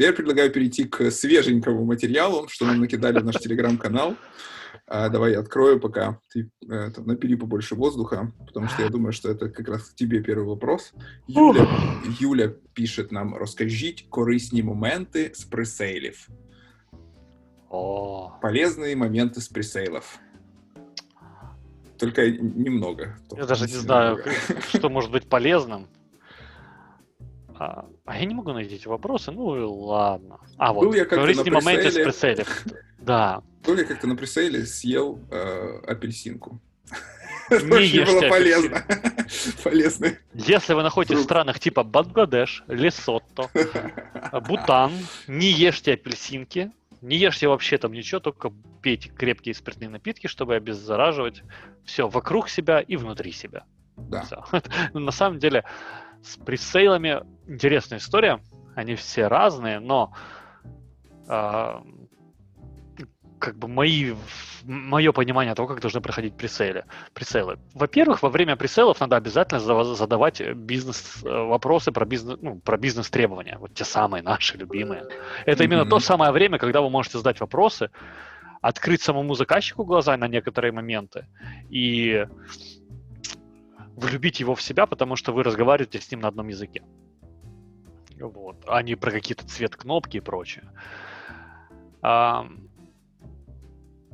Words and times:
Теперь 0.00 0.12
предлагаю 0.12 0.50
перейти 0.50 0.84
к 0.84 1.10
свеженькому 1.10 1.84
материалу, 1.84 2.48
что 2.48 2.66
нам 2.66 2.80
накидали 2.80 3.20
в 3.20 3.24
наш 3.24 3.36
телеграм-канал. 3.36 4.16
А, 4.88 5.08
давай 5.08 5.32
я 5.32 5.40
открою, 5.40 5.80
пока 5.80 6.20
ты 6.32 6.48
э, 6.68 6.90
там, 6.90 7.06
напили 7.06 7.34
побольше 7.34 7.74
воздуха, 7.74 8.32
потому 8.46 8.68
что 8.68 8.82
я 8.82 8.88
думаю, 8.88 9.12
что 9.12 9.30
это 9.30 9.48
как 9.48 9.68
раз 9.68 9.90
к 9.90 9.94
тебе 9.94 10.22
первый 10.22 10.46
вопрос. 10.46 10.92
Юля, 11.26 11.66
Юля 12.20 12.52
пишет 12.72 13.10
нам, 13.12 13.34
розкажіть 13.34 14.06
корисні 14.10 14.62
моменти 14.62 15.30
з 15.34 15.44
пресейлів. 15.44 16.28
О, 17.68 18.30
Полезные 18.40 18.94
моменты 18.94 19.40
с 19.40 19.48
пресейлов. 19.48 20.18
Только 21.98 22.30
немного. 22.30 23.02
я 23.02 23.16
только 23.28 23.46
даже 23.46 23.62
не 23.64 23.68
сильно 23.68 23.82
знаю, 23.82 24.14
много. 24.16 24.30
что 24.68 24.88
может 24.88 25.10
быть 25.10 25.28
полезным. 25.28 25.86
А, 27.61 27.85
а 28.05 28.17
я 28.17 28.25
не 28.25 28.33
могу 28.33 28.53
найти 28.53 28.73
эти 28.73 28.87
вопросы, 28.87 29.31
ну 29.31 29.55
и 29.55 29.61
ладно. 29.61 30.39
А, 30.57 30.73
вот, 30.73 30.85
Был 30.85 30.93
я 30.95 31.01
как-то 31.01 31.17
корыстные 31.17 31.51
на 31.51 31.61
моменты 31.61 31.91
с 31.91 31.93
прицелем. 31.93 32.45
Да. 32.97 33.43
То 33.63 33.75
ли 33.75 33.85
как-то 33.85 34.07
на 34.07 34.15
пресейле 34.15 34.65
съел 34.65 35.19
э, 35.29 35.81
апельсинку. 35.85 36.59
Не 37.51 37.85
ешьте 37.85 38.19
было 38.19 38.29
полезно. 38.29 38.83
Полезно. 39.63 40.07
Если 40.33 40.73
вы 40.73 40.81
находитесь 40.81 41.17
в 41.17 41.17
Фрукт. 41.17 41.29
странах 41.29 41.59
типа 41.59 41.83
Бангладеш, 41.83 42.63
Лесотто, 42.67 43.51
Бутан, 44.47 44.93
не 45.27 45.51
ешьте 45.51 45.93
апельсинки, 45.93 46.71
не 47.01 47.17
ешьте 47.17 47.47
вообще 47.47 47.77
там 47.77 47.93
ничего, 47.93 48.19
только 48.19 48.51
пейте 48.81 49.09
крепкие 49.09 49.53
спиртные 49.53 49.89
напитки, 49.89 50.25
чтобы 50.25 50.55
обеззараживать 50.55 51.43
все 51.85 52.07
вокруг 52.07 52.49
себя 52.49 52.79
и 52.79 52.95
внутри 52.95 53.31
себя. 53.31 53.65
Да. 53.97 54.25
Ну, 54.93 54.99
На 55.01 55.11
самом 55.11 55.37
деле, 55.37 55.63
с 56.23 56.37
пресейлами 56.37 57.21
интересная 57.47 57.99
история. 57.99 58.39
Они 58.75 58.95
все 58.95 59.27
разные, 59.27 59.79
но 59.79 60.13
а, 61.27 61.83
как 63.41 63.57
бы 63.57 63.67
мои, 63.67 64.13
мое 64.63 65.11
понимание 65.11 65.55
того, 65.55 65.67
как 65.67 65.81
должны 65.81 65.99
проходить 65.99 66.37
пресейлы. 66.37 66.83
пресейлы. 67.13 67.57
Во-первых, 67.73 68.21
во 68.21 68.29
время 68.29 68.55
пресейлов 68.55 68.99
надо 68.99 69.15
обязательно 69.15 69.59
за- 69.59 69.95
задавать 69.95 70.41
бизнес-вопросы 70.55 71.91
про 71.91 72.05
бизнес, 72.05 72.37
ну, 72.41 72.59
про 72.59 72.77
бизнес-требования. 72.77 73.57
Вот 73.59 73.73
те 73.73 73.83
самые 73.83 74.21
наши 74.23 74.57
любимые. 74.57 75.03
Это 75.45 75.63
именно 75.63 75.81
Мгм. 75.81 75.89
то 75.89 75.99
самое 75.99 76.31
время, 76.31 76.59
когда 76.59 76.81
вы 76.81 76.89
можете 76.89 77.17
задать 77.17 77.39
вопросы, 77.41 77.89
открыть 78.61 79.01
самому 79.01 79.33
заказчику 79.33 79.85
глаза 79.85 80.15
на 80.17 80.27
некоторые 80.27 80.71
моменты 80.71 81.25
и 81.69 82.27
влюбить 84.01 84.39
его 84.39 84.55
в 84.55 84.61
себя, 84.61 84.85
потому 84.85 85.15
что 85.15 85.31
вы 85.31 85.43
разговариваете 85.43 85.99
с 86.01 86.11
ним 86.11 86.21
на 86.21 86.27
одном 86.27 86.47
языке. 86.47 86.83
Вот. 88.19 88.63
А 88.67 88.81
не 88.83 88.95
про 88.95 89.11
какие-то 89.11 89.47
цвет 89.47 89.75
кнопки 89.75 90.17
и 90.17 90.21
прочее. 90.21 90.69
Ам, 92.01 92.71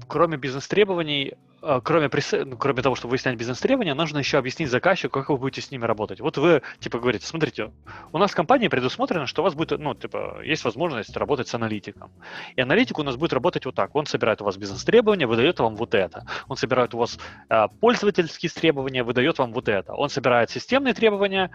Кроме 0.08 0.38
бизнес-требований, 0.38 1.34
а, 1.34 1.47
кроме, 1.62 2.08
пресе- 2.08 2.46
ну, 2.46 2.58
кроме 2.58 2.82
того, 2.82 2.96
чтобы 2.96 3.12
выяснять 3.12 3.38
бизнес-требования, 3.38 3.94
нужно 3.94 4.20
еще 4.20 4.38
объяснить 4.38 4.70
заказчику, 4.70 5.20
как 5.20 5.30
вы 5.30 5.38
будете 5.38 5.62
с 5.62 5.72
ними 5.72 5.86
работать. 5.86 6.20
Вот 6.20 6.38
вы, 6.38 6.62
типа, 6.80 7.00
говорите, 7.00 7.26
смотрите, 7.26 7.72
у 8.12 8.18
нас 8.18 8.32
в 8.32 8.36
компании 8.36 8.68
предусмотрено, 8.68 9.26
что 9.26 9.42
у 9.42 9.46
вас 9.46 9.56
будет, 9.56 9.80
ну, 9.80 9.94
типа, 9.96 10.42
есть 10.44 10.64
возможность 10.64 11.16
работать 11.18 11.48
с 11.48 11.56
аналитиком. 11.56 12.12
И 12.56 12.62
аналитик 12.62 13.00
у 13.00 13.04
нас 13.04 13.16
будет 13.16 13.34
работать 13.34 13.66
вот 13.66 13.76
так. 13.76 13.96
Он 13.96 14.06
собирает 14.06 14.42
у 14.42 14.46
вас 14.46 14.58
бизнес-требования, 14.58 15.28
выдает 15.28 15.60
вам 15.60 15.76
вот 15.76 15.94
это. 15.96 16.26
Он 16.48 16.58
собирает 16.58 16.94
у 16.94 16.98
вас 17.00 17.20
а, 17.50 17.68
пользовательские 17.68 18.50
требования, 18.50 19.04
выдает 19.04 19.40
вам 19.40 19.54
вот 19.54 19.68
это. 19.70 19.94
Он 19.94 20.10
собирает 20.10 20.50
системные 20.50 20.94
требования 20.94 21.52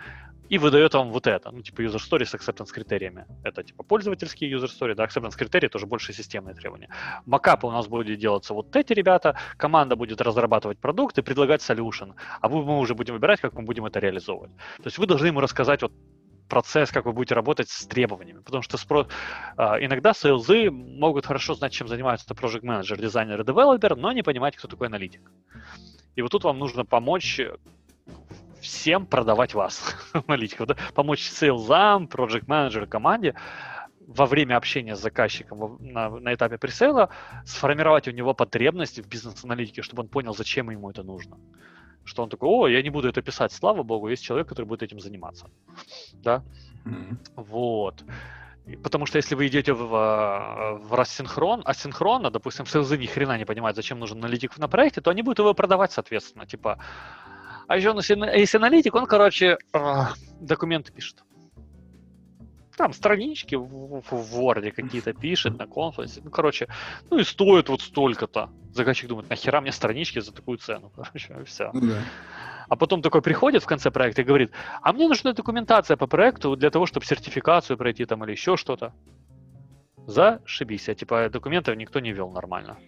и 0.53 0.59
выдает 0.59 0.93
вам 0.93 1.11
вот 1.11 1.27
это. 1.27 1.51
Ну, 1.51 1.63
типа 1.63 1.81
user 1.81 1.97
story 1.97 2.27
с 2.27 2.35
acceptance 2.35 2.71
критериями. 2.71 3.25
Это 3.43 3.63
типа 3.63 3.83
пользовательские 3.85 4.53
user 4.53 4.69
story, 4.69 4.95
да, 4.95 5.05
acceptance 5.05 5.35
критерии 5.35 5.69
тоже 5.69 5.87
больше 5.87 6.13
системные 6.13 6.55
требования. 6.55 6.91
Макапы 7.25 7.67
у 7.67 7.71
нас 7.71 7.87
будут 7.87 8.19
делаться 8.19 8.53
вот 8.53 8.77
эти 8.77 8.93
ребята, 8.93 9.37
команда 9.57 9.92
будет 9.97 10.21
разрабатывать 10.21 10.79
продукт 10.79 11.19
и 11.19 11.23
предлагать 11.23 11.61
solution, 11.61 12.15
а 12.41 12.49
мы 12.49 12.79
уже 12.79 12.95
будем 12.95 13.15
выбирать, 13.15 13.41
как 13.41 13.55
мы 13.55 13.63
будем 13.63 13.87
это 13.87 13.99
реализовывать. 13.99 14.53
То 14.79 14.85
есть 14.85 14.99
вы 14.99 15.07
должны 15.07 15.27
ему 15.27 15.41
рассказать 15.41 15.83
вот 15.83 15.93
процесс, 16.49 16.91
как 16.91 17.07
вы 17.07 17.13
будете 17.13 17.35
работать 17.35 17.71
с 17.71 17.87
требованиями. 17.87 18.41
Потому 18.41 18.63
что 18.63 18.77
спро- 18.77 19.09
а, 19.57 19.83
иногда 19.83 20.13
сейлзы 20.13 20.71
могут 20.71 21.25
хорошо 21.25 21.55
знать, 21.55 21.73
чем 21.73 21.89
занимаются 21.89 22.35
project 22.35 22.63
менеджер, 22.63 23.01
дизайнер 23.01 23.41
и 23.41 23.45
девелопер, 23.45 23.97
но 23.97 24.13
не 24.13 24.23
понимать, 24.23 24.57
кто 24.57 24.69
такой 24.69 24.89
аналитик. 24.89 25.23
И 26.15 26.21
вот 26.21 26.31
тут 26.31 26.45
вам 26.45 26.59
нужно 26.59 26.85
помочь 26.85 27.41
всем 28.61 29.07
продавать 29.07 29.55
вас, 29.55 29.97
аналитиков, 30.13 30.67
да? 30.69 30.77
помочь 30.95 31.23
сейлзам, 31.23 32.05
project 32.05 32.45
менеджеру, 32.47 32.87
команде 32.87 33.35
во 34.07 34.27
время 34.27 34.57
общения 34.57 34.97
с 34.97 35.01
заказчиком 35.01 35.79
на, 35.81 36.11
на 36.11 36.35
этапе 36.35 36.59
пресейла 36.59 37.09
сформировать 37.45 38.09
у 38.09 38.11
него 38.11 38.35
потребности 38.35 39.01
в 39.01 39.09
бизнес-аналитике, 39.09 39.83
чтобы 39.83 40.03
он 40.03 40.09
понял, 40.09 40.35
зачем 40.35 40.71
ему 40.71 40.91
это 40.91 41.03
нужно. 41.03 41.39
Что 42.05 42.23
он 42.23 42.29
такой, 42.29 42.49
о, 42.49 42.69
я 42.69 42.83
не 42.83 42.91
буду 42.91 43.09
это 43.09 43.23
писать, 43.23 43.53
слава 43.53 43.83
богу, 43.83 44.09
есть 44.09 44.25
человек, 44.25 44.49
который 44.49 44.67
будет 44.67 44.83
этим 44.83 45.01
заниматься. 45.01 45.51
Да? 46.15 46.43
Мгм. 46.85 47.19
Вот. 47.37 48.05
Потому 48.83 49.07
что 49.07 49.19
если 49.19 49.35
вы 49.35 49.47
идете 49.47 49.73
в, 49.73 49.95
а, 49.95 50.75
в 50.75 50.95
рассинхрон, 50.95 51.63
асинхронно, 51.65 52.31
допустим, 52.31 52.67
сейлзы 52.67 52.97
ни 52.97 53.07
хрена 53.07 53.39
не 53.39 53.45
понимают, 53.45 53.77
зачем 53.77 53.99
нужен 53.99 54.19
аналитик 54.19 54.57
на 54.59 54.69
проекте, 54.69 55.01
то 55.01 55.11
они 55.11 55.23
будут 55.23 55.41
его 55.41 55.55
продавать, 55.55 55.93
соответственно. 55.93 56.47
Типа, 56.47 56.79
а 57.67 57.77
еще 57.77 57.91
у 57.91 57.95
нас 57.95 58.09
есть 58.09 58.55
аналитик, 58.55 58.95
он, 58.95 59.07
короче, 59.07 59.59
а, 59.73 60.13
документы 60.41 60.93
пишет. 60.93 61.25
Там 62.83 62.93
странички 62.93 63.55
в, 63.55 64.01
в- 64.01 64.37
Word 64.37 64.73
какие-то 64.73 65.13
пишет 65.13 65.57
на 65.57 65.69
конференции. 65.69 66.21
Ну, 66.25 66.31
короче, 66.33 66.67
ну 67.11 67.19
и 67.19 67.23
стоит 67.23 67.69
вот 67.69 67.81
столько-то. 67.81 68.51
Заказчик 68.73 69.09
думает, 69.09 69.31
нахера 69.31 69.61
мне 69.61 69.71
странички 69.71 70.19
за 70.19 70.33
такую 70.33 70.59
цену? 70.59 70.91
Короче, 70.97 71.45
все. 71.45 71.71
Ну 71.73 71.81
да. 71.81 71.99
А 72.69 72.75
потом 72.75 73.01
такой 73.01 73.23
приходит 73.23 73.63
в 73.63 73.67
конце 73.67 73.93
проекта 73.93 74.23
и 74.23 74.25
говорит, 74.25 74.51
а 74.83 74.93
мне 74.93 75.07
нужна 75.07 75.33
документация 75.33 75.97
по 75.97 76.09
проекту 76.09 76.57
для 76.57 76.71
того, 76.71 76.87
чтобы 76.87 77.07
сертификацию 77.07 77.77
пройти 77.77 78.05
там 78.05 78.25
или 78.25 78.33
еще 78.33 78.57
что-то. 78.57 78.93
Зашибись, 80.09 80.89
а 80.89 80.95
типа 80.97 81.29
документов 81.31 81.77
никто 81.77 82.01
не 82.01 82.13
вел 82.13 82.31
нормально. 82.31 82.79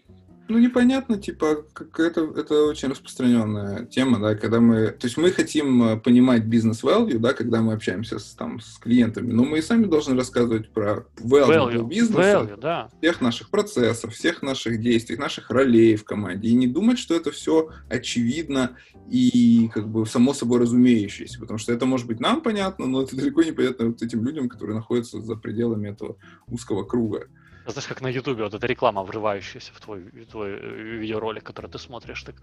Ну, 0.46 0.58
непонятно, 0.58 1.16
типа, 1.16 1.64
как 1.72 1.98
это, 1.98 2.20
это 2.36 2.64
очень 2.64 2.88
распространенная 2.88 3.86
тема, 3.86 4.18
да, 4.18 4.34
когда 4.34 4.60
мы, 4.60 4.88
то 4.88 5.06
есть 5.06 5.16
мы 5.16 5.30
хотим 5.30 5.82
э, 5.82 5.96
понимать 5.96 6.44
бизнес-value, 6.44 7.18
да, 7.18 7.32
когда 7.32 7.62
мы 7.62 7.72
общаемся 7.72 8.18
с, 8.18 8.34
там, 8.34 8.60
с 8.60 8.76
клиентами, 8.78 9.32
но 9.32 9.44
мы 9.44 9.58
и 9.58 9.62
сами 9.62 9.86
должны 9.86 10.14
рассказывать 10.14 10.68
про 10.70 11.06
value, 11.16 11.48
Value, 11.48 11.88
бизнеса, 11.88 12.20
value, 12.20 12.60
да. 12.60 12.90
всех 13.00 13.22
наших 13.22 13.48
процессов, 13.48 14.12
всех 14.12 14.42
наших 14.42 14.80
действий, 14.80 15.16
наших 15.16 15.50
ролей 15.50 15.96
в 15.96 16.04
команде, 16.04 16.48
и 16.48 16.54
не 16.54 16.66
думать, 16.66 16.98
что 16.98 17.14
это 17.14 17.30
все 17.30 17.70
очевидно 17.88 18.76
и 19.08 19.70
как 19.72 19.88
бы 19.88 20.04
само 20.04 20.34
собой 20.34 20.60
разумеющееся, 20.60 21.40
потому 21.40 21.58
что 21.58 21.72
это 21.72 21.86
может 21.86 22.06
быть 22.06 22.20
нам 22.20 22.42
понятно, 22.42 22.86
но 22.86 23.02
это 23.02 23.16
далеко 23.16 23.42
не 23.42 23.52
понятно 23.52 23.86
вот 23.86 24.02
этим 24.02 24.22
людям, 24.22 24.50
которые 24.50 24.76
находятся 24.76 25.22
за 25.22 25.36
пределами 25.36 25.88
этого 25.88 26.16
узкого 26.46 26.84
круга. 26.84 27.28
Знаешь, 27.66 27.86
как 27.86 28.02
на 28.02 28.08
Ютубе 28.08 28.44
вот 28.44 28.54
эта 28.54 28.66
реклама, 28.66 29.02
врывающаяся 29.02 29.72
в 29.72 29.80
твой, 29.80 30.00
в 30.00 30.26
твой 30.26 30.50
э, 30.50 30.98
видеоролик, 30.98 31.44
который 31.44 31.70
ты 31.70 31.78
смотришь, 31.78 32.22
так... 32.22 32.36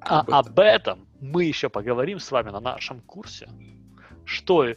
А 0.00 0.20
Об 0.20 0.58
этом. 0.58 1.08
мы 1.20 1.44
еще 1.44 1.68
поговорим 1.68 2.20
с 2.20 2.30
вами 2.30 2.50
на 2.50 2.60
нашем 2.60 3.00
курсе. 3.00 3.48
Что, 4.24 4.74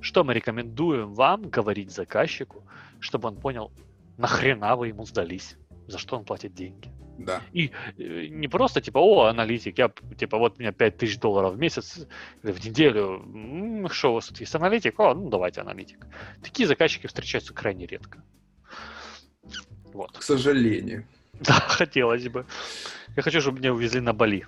что 0.00 0.24
мы 0.24 0.34
рекомендуем 0.34 1.12
вам 1.14 1.50
говорить 1.50 1.92
заказчику, 1.92 2.64
чтобы 2.98 3.28
он 3.28 3.36
понял, 3.36 3.70
нахрена 4.16 4.74
вы 4.76 4.88
ему 4.88 5.04
сдались, 5.04 5.56
за 5.86 5.98
что 5.98 6.16
он 6.16 6.24
платит 6.24 6.54
деньги. 6.54 6.90
Да. 7.18 7.42
И 7.52 7.70
э, 7.98 8.26
не 8.26 8.48
просто 8.48 8.80
типа, 8.80 8.98
о, 8.98 9.26
аналитик, 9.26 9.78
я, 9.78 9.92
типа, 10.16 10.38
вот 10.38 10.56
у 10.58 10.60
меня 10.60 10.72
5000 10.72 11.18
долларов 11.18 11.54
в 11.54 11.58
месяц 11.58 12.06
или 12.42 12.52
в 12.52 12.64
неделю, 12.64 13.88
что 13.90 14.10
у 14.10 14.14
вас 14.14 14.28
тут 14.28 14.40
есть 14.40 14.54
аналитик? 14.54 14.98
О, 14.98 15.14
ну 15.14 15.28
давайте 15.28 15.60
аналитик. 15.60 16.06
Такие 16.42 16.66
заказчики 16.66 17.06
встречаются 17.06 17.52
крайне 17.54 17.86
редко. 17.86 18.22
Вот. 19.92 20.18
К 20.18 20.22
сожалению. 20.22 21.04
Да, 21.40 21.54
хотелось 21.68 22.28
бы. 22.28 22.44
Я 23.16 23.22
хочу, 23.22 23.40
чтобы 23.40 23.58
меня 23.58 23.72
увезли 23.72 24.00
на 24.00 24.12
Бали. 24.12 24.46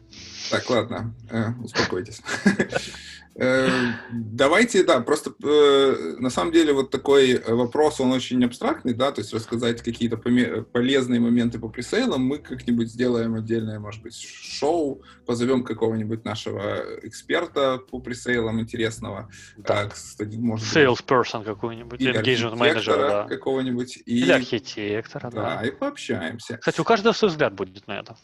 Так, 0.50 0.69
ладно, 0.70 1.14
э, 1.31 1.52
успокойтесь. 1.62 2.20
Э, 3.37 3.69
Давайте, 4.12 4.84
да, 4.84 5.00
просто 5.00 5.32
э, 5.43 6.16
на 6.20 6.31
самом 6.31 6.52
деле 6.52 6.72
вот 6.72 6.90
такой 6.90 7.43
вопрос, 7.43 8.00
он 8.00 8.12
очень 8.12 8.44
абстрактный, 8.44 8.94
да, 8.94 9.11
то 9.11 9.22
есть 9.22 9.34
рассказать 9.34 9.82
какие-то 9.82 10.16
полезные 10.16 11.19
моменты 11.19 11.58
по 11.58 11.69
пресейлам, 11.69 12.22
мы 12.22 12.38
как-нибудь 12.38 12.88
сделаем 12.88 13.34
отдельное, 13.34 13.81
может 13.81 14.02
быть, 14.02 14.16
шоу, 14.20 15.02
позовем 15.26 15.64
какого-нибудь 15.64 16.25
нашего 16.25 16.84
эксперта 17.02 17.78
по 17.78 17.99
пресейлам 17.99 18.60
интересного, 18.60 19.28
Да. 19.56 19.81
А, 19.81 19.88
кстати, 19.88 20.37
может 20.37 20.64
Salesperson 20.72 21.43
какой-нибудь, 21.43 22.00
engagement 22.00 22.55
manager, 22.55 22.70
архитектора 22.70 23.08
да. 23.08 23.25
какого-нибудь, 23.25 23.96
и, 24.06 24.19
Или 24.20 24.31
архитектора, 24.31 25.31
да, 25.31 25.56
да. 25.56 25.67
и 25.67 25.72
пообщаемся. 25.72 26.58
Кстати, 26.58 26.81
у 26.81 26.84
каждого 26.84 27.12
свой 27.12 27.32
взгляд 27.32 27.55
будет 27.55 27.88
на 27.88 27.99
это. 27.99 28.17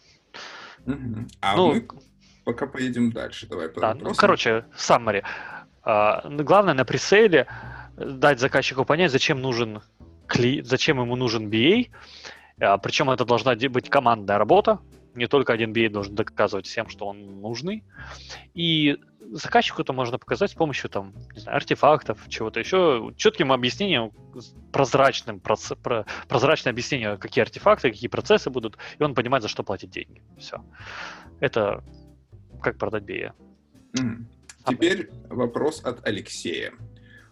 Мгм. 0.87 1.29
А 1.41 1.57
Ну, 1.57 1.75
мы 1.75 1.89
пока 2.45 2.67
поедем 2.67 3.13
дальше, 3.13 3.47
давай 3.47 3.69
по 3.69 3.81
Да, 3.81 3.95
ну, 3.95 4.15
короче, 4.15 4.65
summary. 4.77 5.23
А, 5.83 6.27
ну, 6.29 6.45
главное 6.45 6.75
на 6.75 6.85
пресейле 6.85 7.47
дать 7.97 8.41
заказчику 8.41 8.85
понять, 8.85 9.13
зачем 9.13 9.41
нужен 9.41 9.83
кли... 10.27 10.63
зачем 10.63 11.01
ему 11.01 11.17
нужен 11.17 11.49
BA, 11.49 11.91
а, 12.61 12.79
причем 12.79 13.11
это 13.11 13.25
должна 13.25 13.55
быть 13.55 13.89
командная 13.89 14.39
работа, 14.39 14.79
не 15.15 15.27
только 15.27 15.53
один 15.53 15.73
BA 15.73 15.89
должен 15.89 16.15
доказывать 16.15 16.67
всем, 16.67 16.89
что 16.89 17.07
он 17.07 17.41
нужный. 17.41 17.85
И 18.55 18.99
заказчику 19.33 19.83
это 19.83 19.93
можно 19.93 20.19
показать 20.19 20.51
с 20.51 20.55
помощью 20.55 20.91
там, 20.91 21.15
не 21.35 21.41
знаю, 21.41 21.57
артефактов, 21.57 22.19
чего-то 22.29 22.61
еще, 22.61 23.13
четким 23.17 23.53
объяснением, 23.53 24.13
прозрачным, 24.73 25.41
проц... 25.41 25.73
про... 25.83 26.07
прозрачное 26.29 26.73
объяснение, 26.73 27.17
какие 27.17 27.43
артефакты, 27.43 27.91
какие 27.91 28.09
процессы 28.09 28.51
будут, 28.51 28.77
и 28.99 29.03
он 29.03 29.15
понимает, 29.15 29.43
за 29.43 29.49
что 29.49 29.63
платить 29.63 29.91
деньги. 29.91 30.23
Все. 30.39 30.65
Это 31.41 31.83
как 32.63 32.79
продать 32.79 33.05
BA. 33.05 33.33
Mm. 33.99 34.25
Теперь 34.67 35.11
вопрос 35.29 35.83
от 35.85 36.07
Алексея. 36.07 36.73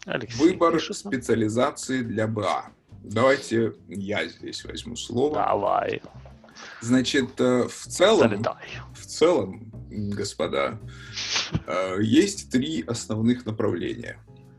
Алексей 0.06 0.38
Выбор 0.38 0.74
пишет. 0.74 0.96
специализации 0.96 2.02
для 2.02 2.26
БА. 2.26 2.72
Давайте 3.04 3.74
я 3.88 4.26
здесь 4.26 4.64
возьму 4.64 4.96
слово. 4.96 5.34
Давай. 5.34 6.00
Значит, 6.80 7.40
э, 7.40 7.68
в 7.68 7.86
целом, 7.86 8.30
Залетай. 8.30 8.54
в 8.94 9.06
целом, 9.06 9.72
господа, 9.90 10.78
э, 11.66 11.98
есть 12.02 12.50
три 12.50 12.84
основных 12.86 13.46
направления. 13.46 14.18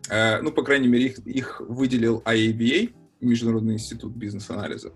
Э, 0.09 0.41
ну, 0.41 0.51
по 0.51 0.63
крайней 0.63 0.87
мере, 0.87 1.05
их, 1.05 1.19
их 1.19 1.61
выделил 1.61 2.21
IABA, 2.25 2.93
Международный 3.21 3.73
институт 3.73 4.15
бизнес-анализа. 4.15 4.93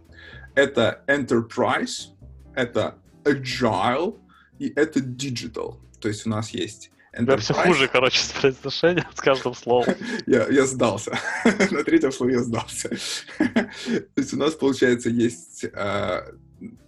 Это 0.55 1.03
Enterprise, 1.07 2.09
это 2.55 2.95
Agile 3.23 4.19
и 4.59 4.71
это 4.75 4.99
Digital. 4.99 5.79
То 5.99 6.07
есть 6.07 6.25
у 6.25 6.29
нас 6.29 6.51
есть 6.51 6.91
Enterprise. 7.17 7.37
все 7.39 7.53
хуже, 7.53 7.87
короче, 7.87 8.19
с 8.19 8.31
произношением, 8.31 9.05
с 9.13 9.21
каждым 9.21 9.53
словом. 9.53 9.93
я, 10.25 10.47
я 10.47 10.65
сдался. 10.65 11.17
На 11.71 11.83
третьем 11.83 12.11
слове 12.11 12.33
я 12.35 12.43
сдался. 12.43 12.89
То 13.37 14.09
есть 14.15 14.33
у 14.33 14.37
нас, 14.37 14.53
получается, 14.55 15.09
есть 15.09 15.65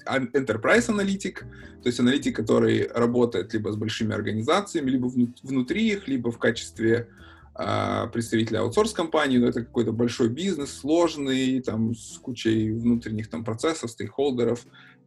enterprise 0.06 0.90
аналитик, 0.90 1.46
то 1.82 1.88
есть 1.88 2.00
аналитик, 2.00 2.36
который 2.36 2.88
работает 2.88 3.54
либо 3.54 3.72
с 3.72 3.76
большими 3.76 4.14
организациями, 4.14 4.92
либо 4.92 5.12
внутри 5.44 5.88
их, 5.90 6.08
либо 6.08 6.32
в 6.32 6.38
качестве 6.38 7.10
uh, 7.56 8.10
представителя 8.12 8.60
аутсорс-компании, 8.60 9.38
но 9.38 9.48
это 9.48 9.64
какой-то 9.64 9.92
большой 9.92 10.30
бизнес, 10.30 10.72
сложный, 10.72 11.62
там, 11.62 11.96
с 11.96 12.18
кучей 12.18 12.72
внутренних 12.72 13.30
там 13.30 13.44
процессов, 13.44 13.92
стейкхолдеров 13.92 14.66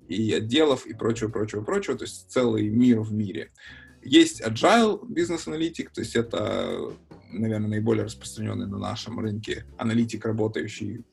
и 0.09 0.33
отделов 0.33 0.87
и 0.87 0.95
прочего, 0.95 1.29
прочего, 1.29 1.63
прочего, 1.63 1.97
то 1.97 2.05
есть 2.05 2.31
целый 2.31 2.69
мир 2.69 3.01
в 3.01 3.13
мире. 3.13 3.51
Есть 4.03 4.41
agile 4.41 5.05
бизнес-аналитик, 5.07 5.91
то 5.91 6.01
есть 6.01 6.17
это, 6.17 6.93
наверное, 7.31 7.69
наиболее 7.69 8.05
распространенный 8.05 8.67
на 8.67 8.79
нашем 8.79 9.19
рынке 9.19 9.65
аналитик, 9.77 10.25
работающий 10.25 11.05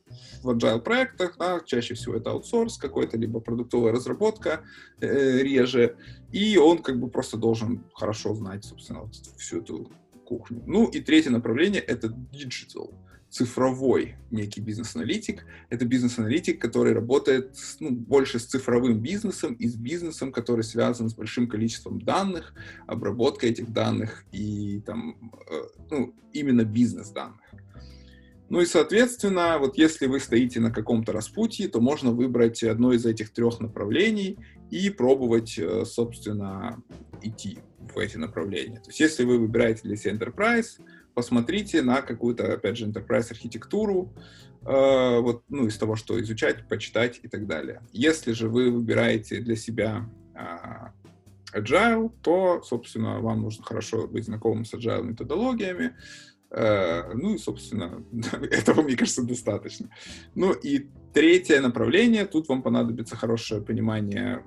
в 0.42 0.50
agile 0.50 0.80
проектах, 0.80 1.36
да, 1.38 1.60
чаще 1.64 1.94
всего 1.94 2.14
это 2.16 2.30
аутсорс 2.30 2.78
какой-то, 2.78 3.16
либо 3.16 3.40
продуктовая 3.40 3.92
разработка 3.92 4.62
э, 5.00 5.42
реже, 5.42 5.96
и 6.32 6.56
он 6.56 6.78
как 6.78 6.98
бы 6.98 7.08
просто 7.08 7.36
должен 7.36 7.84
хорошо 7.94 8.34
знать, 8.34 8.64
собственно, 8.64 9.00
вот 9.00 9.14
всю 9.36 9.60
эту 9.60 9.90
кухню. 10.24 10.62
Ну 10.66 10.88
и 10.88 11.00
третье 11.00 11.30
направление— 11.30 11.80
это 11.86 12.08
digital 12.08 12.92
цифровой 13.30 14.16
некий 14.30 14.60
бизнес-аналитик. 14.60 15.44
Это 15.68 15.84
бизнес-аналитик, 15.84 16.60
который 16.60 16.92
работает 16.92 17.56
ну, 17.80 17.90
больше 17.90 18.38
с 18.38 18.46
цифровым 18.46 19.00
бизнесом 19.00 19.54
и 19.54 19.68
с 19.68 19.76
бизнесом, 19.76 20.32
который 20.32 20.64
связан 20.64 21.08
с 21.08 21.14
большим 21.14 21.48
количеством 21.48 22.00
данных, 22.00 22.54
обработкой 22.86 23.50
этих 23.50 23.72
данных 23.72 24.24
и 24.32 24.80
там, 24.86 25.32
э, 25.50 25.62
ну, 25.90 26.14
именно 26.32 26.64
бизнес-данных. 26.64 27.40
Ну 28.48 28.60
и, 28.60 28.66
соответственно, 28.66 29.58
вот 29.58 29.76
если 29.76 30.06
вы 30.06 30.20
стоите 30.20 30.60
на 30.60 30.70
каком-то 30.70 31.12
распутье, 31.12 31.68
то 31.68 31.80
можно 31.80 32.12
выбрать 32.12 32.62
одно 32.62 32.92
из 32.92 33.04
этих 33.04 33.30
трех 33.30 33.58
направлений 33.60 34.38
и 34.70 34.88
пробовать, 34.90 35.58
э, 35.58 35.84
собственно, 35.84 36.80
идти 37.22 37.58
в 37.92 37.98
эти 37.98 38.16
направления. 38.16 38.76
То 38.76 38.90
есть 38.90 39.00
если 39.00 39.24
вы 39.24 39.38
выбираете 39.38 39.82
для 39.82 39.96
себя 39.96 40.12
Enterprise, 40.12 40.80
посмотрите 41.16 41.80
на 41.80 42.02
какую-то, 42.02 42.52
опять 42.52 42.76
же, 42.76 42.86
enterprise 42.86 43.30
архитектуру, 43.30 44.12
э, 44.66 45.18
вот, 45.20 45.44
ну, 45.48 45.66
из 45.66 45.78
того, 45.78 45.96
что 45.96 46.20
изучать, 46.20 46.68
почитать 46.68 47.20
и 47.22 47.28
так 47.28 47.46
далее. 47.46 47.80
Если 47.90 48.32
же 48.32 48.50
вы 48.50 48.70
выбираете 48.70 49.40
для 49.40 49.56
себя 49.56 50.10
э, 50.34 51.58
agile, 51.58 52.12
то, 52.22 52.62
собственно, 52.62 53.20
вам 53.20 53.40
нужно 53.40 53.64
хорошо 53.64 54.06
быть 54.06 54.26
знакомым 54.26 54.66
с 54.66 54.74
agile 54.74 55.04
методологиями, 55.04 55.96
э, 56.50 57.14
ну 57.14 57.34
и, 57.34 57.38
собственно, 57.38 58.04
этого, 58.50 58.82
мне 58.82 58.94
кажется, 58.94 59.22
достаточно. 59.22 59.88
Ну 60.34 60.52
и 60.52 60.90
третье 61.14 61.62
направление, 61.62 62.26
тут 62.26 62.46
вам 62.48 62.62
понадобится 62.62 63.16
хорошее 63.16 63.62
понимание 63.62 64.44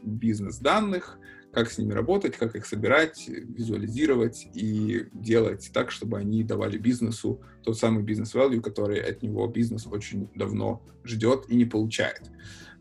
бизнес-данных, 0.00 1.18
как 1.54 1.70
с 1.70 1.78
ними 1.78 1.92
работать, 1.92 2.36
как 2.36 2.56
их 2.56 2.66
собирать, 2.66 3.28
визуализировать 3.28 4.48
и 4.54 5.06
делать 5.12 5.70
так, 5.72 5.90
чтобы 5.90 6.18
они 6.18 6.42
давали 6.42 6.76
бизнесу 6.76 7.40
тот 7.62 7.78
самый 7.78 8.02
бизнес-value, 8.02 8.60
который 8.60 9.00
от 9.00 9.22
него 9.22 9.46
бизнес 9.46 9.86
очень 9.86 10.28
давно 10.34 10.82
ждет 11.04 11.44
и 11.48 11.56
не 11.56 11.64
получает. 11.64 12.22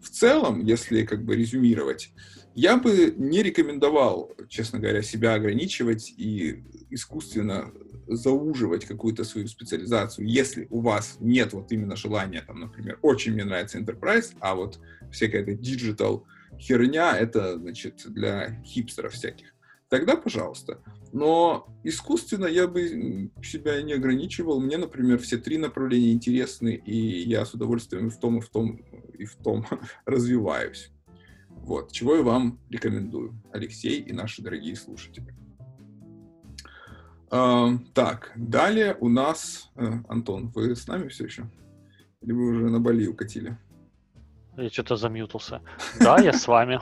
В 0.02 0.10
целом, 0.10 0.60
если 0.60 1.06
как 1.06 1.24
бы 1.24 1.36
резюмировать, 1.36 2.12
я 2.56 2.78
бы 2.78 3.14
не 3.18 3.42
рекомендовал, 3.42 4.32
честно 4.50 4.80
говоря, 4.80 5.02
себя 5.02 5.36
ограничивать 5.36 6.14
и 6.18 6.64
искусственно 6.90 7.72
зауживать 8.08 8.86
какую-то 8.86 9.24
свою 9.24 9.48
специализацию, 9.48 10.28
если 10.28 10.68
у 10.70 10.82
вас 10.82 11.18
нет 11.20 11.54
вот 11.54 11.72
именно 11.72 11.96
желания, 11.96 12.44
там, 12.46 12.60
например, 12.60 13.00
очень 13.02 13.34
мне 13.34 13.46
нравится 13.46 13.80
enterprise, 13.80 14.36
а 14.40 14.56
вот 14.56 14.80
всякая 15.12 15.42
эта 15.42 15.52
digital 15.52 16.24
херня, 16.60 17.18
это, 17.18 17.58
значит, 17.58 18.04
для 18.06 18.62
хипстеров 18.64 19.14
всяких. 19.14 19.54
Тогда, 19.90 20.16
пожалуйста. 20.16 20.80
Но 21.12 21.68
искусственно 21.84 22.48
я 22.48 22.68
бы 22.68 23.30
себя 23.44 23.80
не 23.84 23.94
ограничивал. 23.94 24.60
Мне, 24.60 24.78
например, 24.78 25.20
все 25.20 25.38
три 25.38 25.60
направления 25.60 26.14
интересны, 26.14 26.74
и 26.74 27.30
я 27.30 27.46
с 27.46 27.54
удовольствием 27.54 28.10
в 28.10 28.20
том, 28.20 28.40
и 28.40 28.42
в 28.42 28.50
том, 28.50 28.78
и 29.14 29.26
в 29.26 29.36
том 29.36 29.66
развиваюсь. 30.06 30.92
Вот, 31.50 31.92
чего 31.92 32.16
я 32.16 32.24
вам 32.24 32.60
рекомендую, 32.70 33.40
Алексей 33.52 34.02
и 34.02 34.12
наши 34.12 34.42
дорогие 34.42 34.76
слушатели. 34.76 35.36
Uh, 37.30 37.80
так, 37.94 38.32
далее 38.36 38.98
у 39.00 39.10
нас... 39.10 39.72
Uh, 39.76 40.04
Антон, 40.08 40.50
вы 40.50 40.76
с 40.76 40.88
нами 40.88 41.08
все 41.08 41.26
еще? 41.26 41.50
Или 42.22 42.32
вы 42.32 42.48
уже 42.48 42.70
на 42.70 42.80
Бали 42.80 43.08
укатили? 43.08 43.58
Я 44.58 44.70
что-то 44.70 44.96
замьютался. 44.98 45.62
Да, 46.00 46.20
я 46.20 46.34
с 46.34 46.48
вами. 46.48 46.80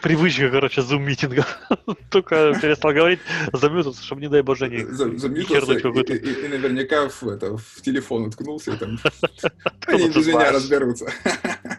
Привычка, 0.00 0.50
короче, 0.50 0.82
зум-митинга. 0.82 1.46
Только 2.10 2.58
перестал 2.60 2.92
говорить, 2.92 3.20
замьютался, 3.52 4.02
чтобы, 4.02 4.22
не 4.22 4.28
дай 4.28 4.42
боже, 4.42 4.68
не 4.68 4.84
Замьютался 4.84 5.72
и, 5.74 6.16
и, 6.16 6.44
и 6.46 6.48
наверняка 6.48 7.08
в, 7.08 7.22
это, 7.28 7.56
в 7.56 7.82
телефон 7.82 8.24
уткнулся 8.24 8.72
и 8.72 8.76
там... 8.76 8.98
Они 9.86 10.08
без 10.08 10.26
меня 10.26 10.50
разберутся. 10.50 11.12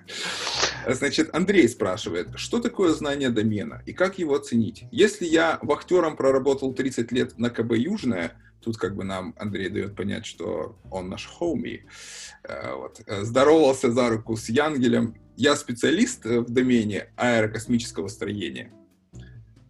Значит, 0.88 1.34
Андрей 1.34 1.68
спрашивает, 1.68 2.30
что 2.36 2.60
такое 2.60 2.94
знание 2.94 3.30
домена 3.30 3.82
и 3.86 3.94
как 3.94 4.20
его 4.20 4.36
оценить? 4.36 4.84
Если 4.92 5.26
я 5.26 5.60
вахтером 5.62 6.16
проработал 6.16 6.74
30 6.74 7.12
лет 7.12 7.38
на 7.38 7.50
КБ 7.50 7.74
Южная, 7.74 8.38
тут 8.62 8.78
как 8.78 8.96
бы 8.96 9.04
нам 9.04 9.34
Андрей 9.38 9.70
дает 9.70 9.96
понять, 9.96 10.26
что 10.26 10.78
он 10.92 11.10
наш 11.10 11.26
хоуми, 11.26 11.86
э, 12.44 12.74
вот, 12.76 13.02
э, 13.06 13.24
здоровался 13.24 13.92
за 13.92 14.10
руку 14.10 14.36
с 14.36 14.50
Янгелем 14.50 15.16
я 15.36 15.56
специалист 15.56 16.26
э, 16.26 16.40
в 16.40 16.50
домене 16.50 17.10
аэрокосмического 17.16 18.08
строения? 18.08 18.72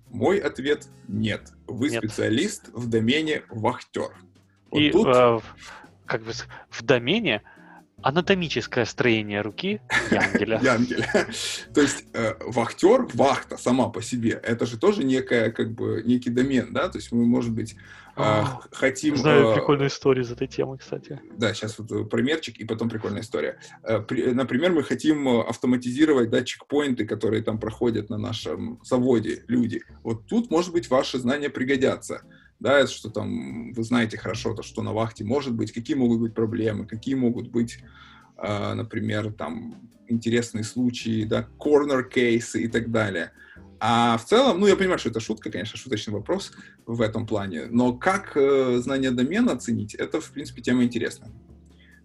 Мой 0.09 0.37
ответ– 0.37 0.87
нет. 1.07 1.51
Вы 1.67 1.89
нет. 1.89 2.03
специалист 2.03 2.69
в 2.73 2.87
домене 2.87 3.43
вахтер. 3.49 4.11
Вот 4.69 4.79
И 4.79 4.91
тут... 4.91 5.07
э, 5.07 5.39
как 6.05 6.23
бы 6.23 6.31
в 6.69 6.83
домене 6.83 7.41
анатомическое 8.01 8.85
строение 8.85 9.41
руки 9.41 9.81
Янгеля. 10.11 10.59
Янгеля. 10.63 11.27
То 11.73 11.81
есть 11.81 12.05
э, 12.13 12.33
вахтер, 12.45 13.07
вахта 13.13 13.57
сама 13.57 13.89
по 13.89 14.01
себе, 14.01 14.31
это 14.31 14.65
же 14.65 14.77
тоже 14.77 15.03
некая, 15.03 15.51
как 15.51 15.71
бы, 15.71 16.03
некий 16.05 16.29
домен, 16.29 16.73
да? 16.73 16.89
То 16.89 16.97
есть 16.97 17.11
мы, 17.11 17.25
может 17.25 17.53
быть, 17.53 17.75
э, 18.15 18.43
хотим... 18.71 19.15
Знаю 19.15 19.49
э, 19.49 19.55
прикольную 19.55 19.89
историю 19.89 20.23
из 20.23 20.31
этой 20.31 20.47
темы, 20.47 20.77
кстати. 20.77 21.19
Да, 21.37 21.53
сейчас 21.53 21.77
вот 21.79 21.91
э, 21.91 22.03
примерчик 22.05 22.57
и 22.57 22.65
потом 22.65 22.89
прикольная 22.89 23.21
история. 23.21 23.59
Э, 23.83 23.99
при, 23.99 24.33
например, 24.33 24.71
мы 24.71 24.83
хотим 24.83 25.27
автоматизировать, 25.27 26.29
да, 26.29 26.43
чекпоинты, 26.43 27.05
которые 27.05 27.43
там 27.43 27.59
проходят 27.59 28.09
на 28.09 28.17
нашем 28.17 28.79
заводе 28.83 29.43
люди. 29.47 29.83
Вот 30.03 30.25
тут, 30.27 30.49
может 30.51 30.73
быть, 30.73 30.89
ваши 30.89 31.17
знания 31.19 31.49
пригодятся 31.49 32.21
да, 32.63 32.87
что 32.87 33.09
там 33.09 33.73
вы 33.73 33.83
знаете 33.83 34.17
хорошо, 34.17 34.53
то, 34.53 34.63
что 34.63 34.81
на 34.81 34.93
вахте 34.93 35.25
может 35.25 35.53
быть, 35.53 35.73
какие 35.73 35.97
могут 35.97 36.21
быть 36.21 36.33
проблемы, 36.33 36.85
какие 36.85 37.13
могут 37.13 37.49
быть, 37.49 37.79
э, 38.37 38.73
например, 38.73 39.33
там 39.33 39.89
интересные 40.07 40.63
случаи, 40.63 41.25
да, 41.25 41.47
corner 41.59 42.07
кейсы 42.07 42.63
и 42.63 42.67
так 42.69 42.89
далее. 42.89 43.31
А 43.79 44.17
в 44.17 44.25
целом, 44.25 44.59
ну, 44.59 44.67
я 44.67 44.75
понимаю, 44.75 44.99
что 44.99 45.09
это 45.09 45.19
шутка, 45.19 45.51
конечно, 45.51 45.77
шуточный 45.77 46.13
вопрос 46.13 46.51
в 46.85 47.01
этом 47.01 47.27
плане, 47.27 47.65
но 47.69 47.93
как 47.93 48.37
э, 48.37 48.77
знание 48.77 49.11
домена 49.11 49.53
оценить, 49.53 49.93
это, 49.95 50.21
в 50.21 50.31
принципе, 50.31 50.61
тема 50.61 50.83
интересная. 50.83 51.31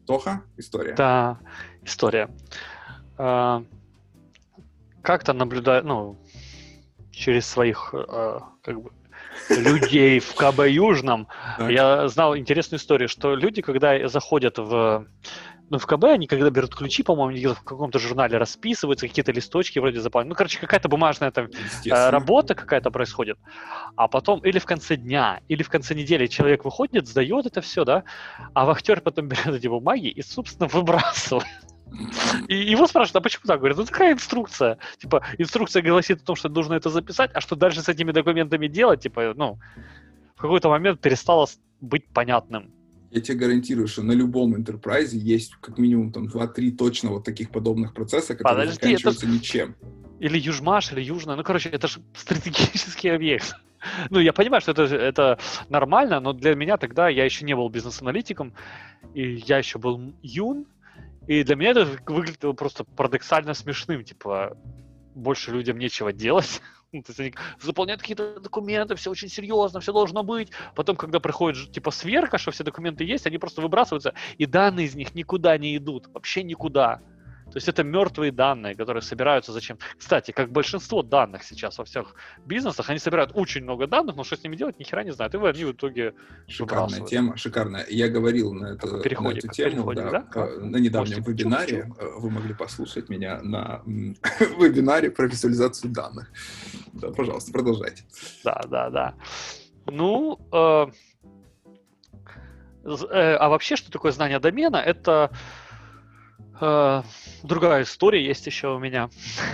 Тоха, 0.07 0.43
история. 0.57 0.95
Да, 0.95 1.39
история. 1.83 2.31
А, 3.19 3.63
как-то 5.03 5.35
наблюдаю, 5.35 5.85
ну, 5.85 6.19
через 7.13 7.47
своих, 7.47 7.93
а, 7.93 8.41
как 8.63 8.83
бы, 8.83 8.91
людей 9.51 10.19
в 10.19 10.35
КБ 10.35 10.67
Южном, 10.69 11.29
я 11.59 12.09
знал 12.09 12.37
интересную 12.37 12.81
историю, 12.81 13.09
что 13.09 13.35
люди, 13.35 13.63
когда 13.63 14.09
заходят 14.09 14.59
в 14.59 15.07
ну, 15.71 15.79
в 15.79 15.87
КБ 15.87 16.05
они, 16.05 16.27
когда 16.27 16.51
берут 16.51 16.75
ключи, 16.75 17.03
по-моему, 17.03 17.55
в 17.55 17.63
каком-то 17.63 17.99
журнале 17.99 18.39
расписываются, 18.39 19.09
какие-то 19.09 19.33
листочки 19.33 19.79
вроде 19.79 20.01
заполняют. 20.01 20.31
Ну, 20.31 20.35
короче, 20.35 20.59
какая-то 20.59 20.89
бумажная 20.89 21.31
там 21.31 21.47
э, 21.47 22.11
работа 22.11 22.55
какая-то 22.55 22.91
происходит. 22.91 23.39
А 23.97 24.09
потом 24.09 24.41
или 24.41 24.59
в 24.59 24.65
конце 24.65 24.97
дня, 24.97 25.41
или 25.49 25.63
в 25.63 25.69
конце 25.69 25.95
недели 25.95 26.27
человек 26.27 26.65
выходит, 26.65 27.07
сдает 27.07 27.47
это 27.47 27.61
все, 27.61 27.85
да, 27.85 28.05
а 28.55 28.65
вахтер 28.65 29.01
потом 29.01 29.29
берет 29.29 29.47
эти 29.47 29.67
бумаги 29.67 30.09
и, 30.09 30.23
собственно, 30.23 30.69
выбрасывает. 30.69 31.47
И 32.49 32.55
его 32.55 32.87
спрашивают, 32.87 33.17
а 33.17 33.21
почему 33.21 33.45
так? 33.47 33.59
Говорят, 33.59 33.79
ну 33.79 33.85
такая 33.85 34.13
инструкция. 34.13 34.79
Типа, 34.99 35.23
инструкция 35.39 35.83
гласит 35.83 36.23
о 36.23 36.25
том, 36.25 36.37
что 36.37 36.49
нужно 36.49 36.75
это 36.75 36.91
записать, 36.91 37.31
а 37.35 37.41
что 37.41 37.57
дальше 37.57 37.81
с 37.81 37.89
этими 37.89 38.13
документами 38.13 38.69
делать, 38.69 39.03
типа, 39.03 39.33
ну, 39.35 39.59
в 40.37 40.41
какой-то 40.41 40.69
момент 40.69 41.01
перестало 41.01 41.47
быть 41.81 42.09
понятным. 42.09 42.73
Я 43.11 43.21
тебе 43.21 43.39
гарантирую, 43.39 43.89
что 43.89 44.03
на 44.03 44.13
любом 44.13 44.55
enterprise 44.55 45.11
есть 45.13 45.55
как 45.61 45.79
минимум 45.79 46.13
там 46.13 46.27
2-3 46.27 46.73
точно 46.73 47.11
вот 47.11 47.25
таких 47.25 47.51
подобных 47.51 47.95
процесса, 47.95 48.35
которые 48.35 48.67
Подожди, 48.67 48.75
заканчиваются 48.75 49.27
это... 49.27 49.35
ничем. 49.35 49.77
Или 50.21 50.39
Южмаш, 50.39 50.93
или 50.93 51.01
Южная. 51.01 51.37
Ну, 51.37 51.45
короче, 51.45 51.69
это 51.69 51.89
же 51.89 52.01
стратегический 52.15 53.09
объект. 53.15 53.55
Ну, 54.11 54.19
я 54.19 54.33
понимаю, 54.33 54.61
что 54.61 54.73
это, 54.73 54.83
это 54.83 55.39
нормально, 55.69 56.21
но 56.21 56.33
для 56.33 56.55
меня 56.55 56.77
тогда 56.77 57.09
я 57.09 57.25
еще 57.25 57.45
не 57.45 57.55
был 57.55 57.69
бизнес-аналитиком, 57.69 58.53
и 59.15 59.37
я 59.47 59.59
еще 59.59 59.79
был 59.79 60.15
юн, 60.23 60.67
и 61.29 61.45
для 61.45 61.57
меня 61.57 61.71
это 61.71 61.87
выглядело 62.07 62.55
просто 62.55 62.85
парадоксально 62.85 63.55
смешным, 63.55 64.03
типа, 64.03 64.57
больше 65.15 65.53
людям 65.53 65.79
нечего 65.79 66.13
делать. 66.13 66.61
Ну, 66.93 67.03
то 67.03 67.11
есть 67.11 67.21
они 67.21 67.35
заполняют 67.61 68.01
какие-то 68.01 68.41
документы, 68.41 68.95
все 68.95 69.11
очень 69.11 69.29
серьезно, 69.29 69.81
все 69.81 69.93
должно 69.93 70.23
быть. 70.23 70.51
Потом, 70.75 70.97
когда 70.97 71.21
приходит 71.21 71.71
типа 71.71 71.91
сверка, 71.91 72.39
что 72.39 72.51
все 72.51 72.65
документы 72.65 73.05
есть, 73.05 73.27
они 73.27 73.37
просто 73.37 73.61
выбрасываются, 73.61 74.15
и 74.39 74.47
данные 74.47 74.87
из 74.87 74.95
них 74.95 75.15
никуда 75.15 75.59
не 75.59 75.77
идут, 75.77 76.07
вообще 76.15 76.43
никуда. 76.43 77.03
То 77.51 77.57
есть 77.57 77.69
это 77.69 77.83
мертвые 77.83 78.31
данные, 78.31 78.75
которые 78.75 79.03
собираются 79.03 79.53
зачем. 79.53 79.79
Кстати, 79.97 80.33
как 80.33 80.53
большинство 80.53 81.03
данных 81.03 81.43
сейчас 81.43 81.79
во 81.79 81.85
всех 81.85 82.15
бизнесах, 82.45 82.91
они 82.91 82.99
собирают 82.99 83.31
очень 83.35 83.63
много 83.63 83.87
данных, 83.87 84.17
но 84.17 84.25
что 84.25 84.37
с 84.37 84.43
ними 84.43 84.57
делать, 84.57 84.79
ни 84.79 84.85
хера 84.85 85.03
не 85.03 85.13
знают. 85.13 85.35
И 85.35 85.39
они 85.39 85.65
в 85.65 85.73
итоге 85.73 86.15
Шикарная 86.47 87.01
тема, 87.01 87.37
шикарная. 87.37 87.87
Я 87.89 88.09
говорил 88.09 88.53
на, 88.53 88.75
это, 88.75 88.87
на 88.87 89.29
эту 89.29 89.49
тему 89.49 89.95
да, 89.95 90.11
да? 90.11 90.47
на 90.61 90.77
недавнем 90.77 91.19
Можете 91.19 91.21
вебинаре. 91.21 91.67
Чуть-чуть. 91.67 91.99
Э, 91.99 92.19
вы 92.19 92.31
могли 92.31 92.55
послушать 92.55 93.09
меня 93.09 93.41
на 93.43 93.83
вебинаре 93.87 95.11
про 95.11 95.27
визуализацию 95.27 95.91
данных. 95.91 96.31
Да, 96.93 97.11
пожалуйста, 97.11 97.53
продолжайте. 97.53 98.05
Да, 98.45 98.61
да, 98.69 98.91
да. 98.91 99.15
Ну, 99.87 100.39
э, 100.53 100.87
э, 102.85 103.35
а 103.37 103.49
вообще, 103.49 103.77
что 103.77 103.91
такое 103.91 104.13
знание 104.13 104.39
домена? 104.39 104.77
Это 104.77 105.31
другая 106.61 107.83
история 107.83 108.25
есть 108.25 108.47
еще 108.47 108.75
у 108.75 108.79
меня. 108.79 109.11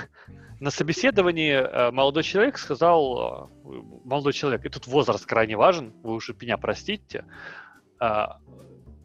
На 0.61 0.71
собеседовании 0.71 1.53
э, 1.53 1.91
молодой 1.91 2.23
человек 2.23 2.59
сказал, 2.59 3.51
э, 3.65 3.69
молодой 4.05 4.33
человек, 4.33 4.65
и 4.65 4.69
тут 4.69 4.87
возраст 4.87 5.27
крайне 5.27 5.57
важен, 5.57 5.93
вы 6.03 6.15
уже 6.15 6.35
меня 6.41 6.57
простите, 6.57 7.25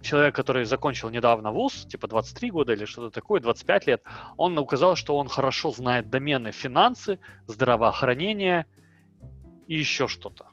человек, 0.01 0.35
который 0.35 0.65
закончил 0.65 1.09
недавно 1.09 1.51
вуз, 1.51 1.85
типа 1.85 2.07
23 2.07 2.51
года 2.51 2.73
или 2.73 2.85
что-то 2.85 3.13
такое, 3.13 3.41
25 3.41 3.87
лет, 3.87 4.03
он 4.37 4.57
указал, 4.57 4.95
что 4.95 5.17
он 5.17 5.27
хорошо 5.27 5.71
знает 5.71 6.09
домены 6.09 6.51
финансы, 6.51 7.19
здравоохранение 7.47 8.65
и 9.67 9.75
еще 9.75 10.07
что-то. 10.07 10.47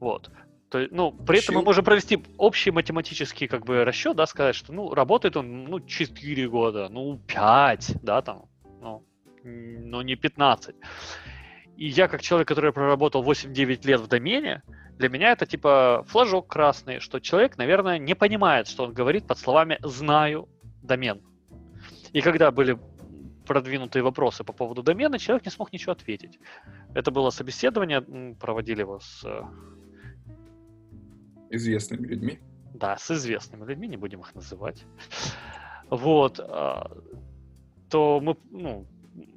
Вот. 0.00 0.30
То, 0.70 0.88
ну, 0.90 1.12
при 1.12 1.38
этом 1.38 1.54
мы 1.54 1.62
можем 1.62 1.84
провести 1.84 2.18
общий 2.38 2.72
математический 2.72 3.46
как 3.46 3.64
бы 3.64 3.84
расчет, 3.84 4.16
да, 4.16 4.26
сказать, 4.26 4.56
что, 4.56 4.72
ну, 4.72 4.94
работает 4.94 5.36
он, 5.36 5.64
ну, 5.64 5.80
4 5.80 6.48
года, 6.48 6.88
ну, 6.88 7.18
5, 7.26 8.02
да, 8.02 8.20
там, 8.22 8.46
ну, 8.80 9.04
но 9.44 10.02
не 10.02 10.16
15. 10.16 10.74
И 11.76 11.86
я, 11.86 12.08
как 12.08 12.22
человек, 12.22 12.48
который 12.48 12.72
проработал 12.72 13.22
8-9 13.22 13.86
лет 13.86 14.00
в 14.00 14.08
домене, 14.08 14.62
для 14.98 15.08
меня 15.08 15.32
это 15.32 15.46
типа 15.46 16.04
флажок 16.08 16.48
красный, 16.48 17.00
что 17.00 17.20
человек, 17.20 17.58
наверное, 17.58 17.98
не 17.98 18.14
понимает, 18.14 18.66
что 18.66 18.84
он 18.84 18.94
говорит 18.94 19.26
под 19.26 19.38
словами 19.38 19.78
«знаю 19.82 20.48
домен». 20.82 21.20
И 22.12 22.22
когда 22.22 22.50
были 22.50 22.78
продвинутые 23.46 24.02
вопросы 24.02 24.42
по 24.42 24.52
поводу 24.52 24.82
домена, 24.82 25.18
человек 25.18 25.44
не 25.44 25.52
смог 25.52 25.72
ничего 25.72 25.92
ответить. 25.92 26.38
Это 26.94 27.10
было 27.10 27.30
собеседование, 27.30 28.00
проводили 28.40 28.80
его 28.80 28.98
с 28.98 29.24
известными 31.50 32.06
людьми. 32.06 32.38
Да, 32.74 32.96
с 32.96 33.10
известными 33.10 33.64
людьми, 33.64 33.88
не 33.88 33.96
будем 33.96 34.20
их 34.20 34.34
называть. 34.34 34.84
Вот. 35.88 36.40
А, 36.40 36.90
то 37.88 38.20
мы, 38.20 38.36
ну, 38.50 38.86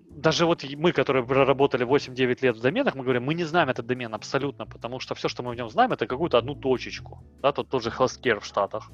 даже 0.09 0.45
вот 0.45 0.63
мы, 0.75 0.91
которые 0.91 1.25
проработали 1.25 1.85
8-9 1.85 2.39
лет 2.41 2.57
в 2.57 2.61
доменах, 2.61 2.95
мы 2.95 3.03
говорим, 3.03 3.23
мы 3.23 3.33
не 3.33 3.45
знаем 3.45 3.69
этот 3.69 3.85
домен 3.85 4.13
абсолютно, 4.13 4.65
потому 4.65 4.99
что 4.99 5.15
все, 5.15 5.29
что 5.29 5.43
мы 5.43 5.51
в 5.51 5.55
нем 5.55 5.69
знаем, 5.69 5.91
это 5.91 6.07
какую-то 6.07 6.37
одну 6.37 6.55
точечку. 6.55 7.23
Да, 7.41 7.51
тот, 7.51 7.69
тот 7.69 7.83
же 7.83 7.89
healthcare 7.89 8.39
в 8.39 8.45
Штатах. 8.45 8.91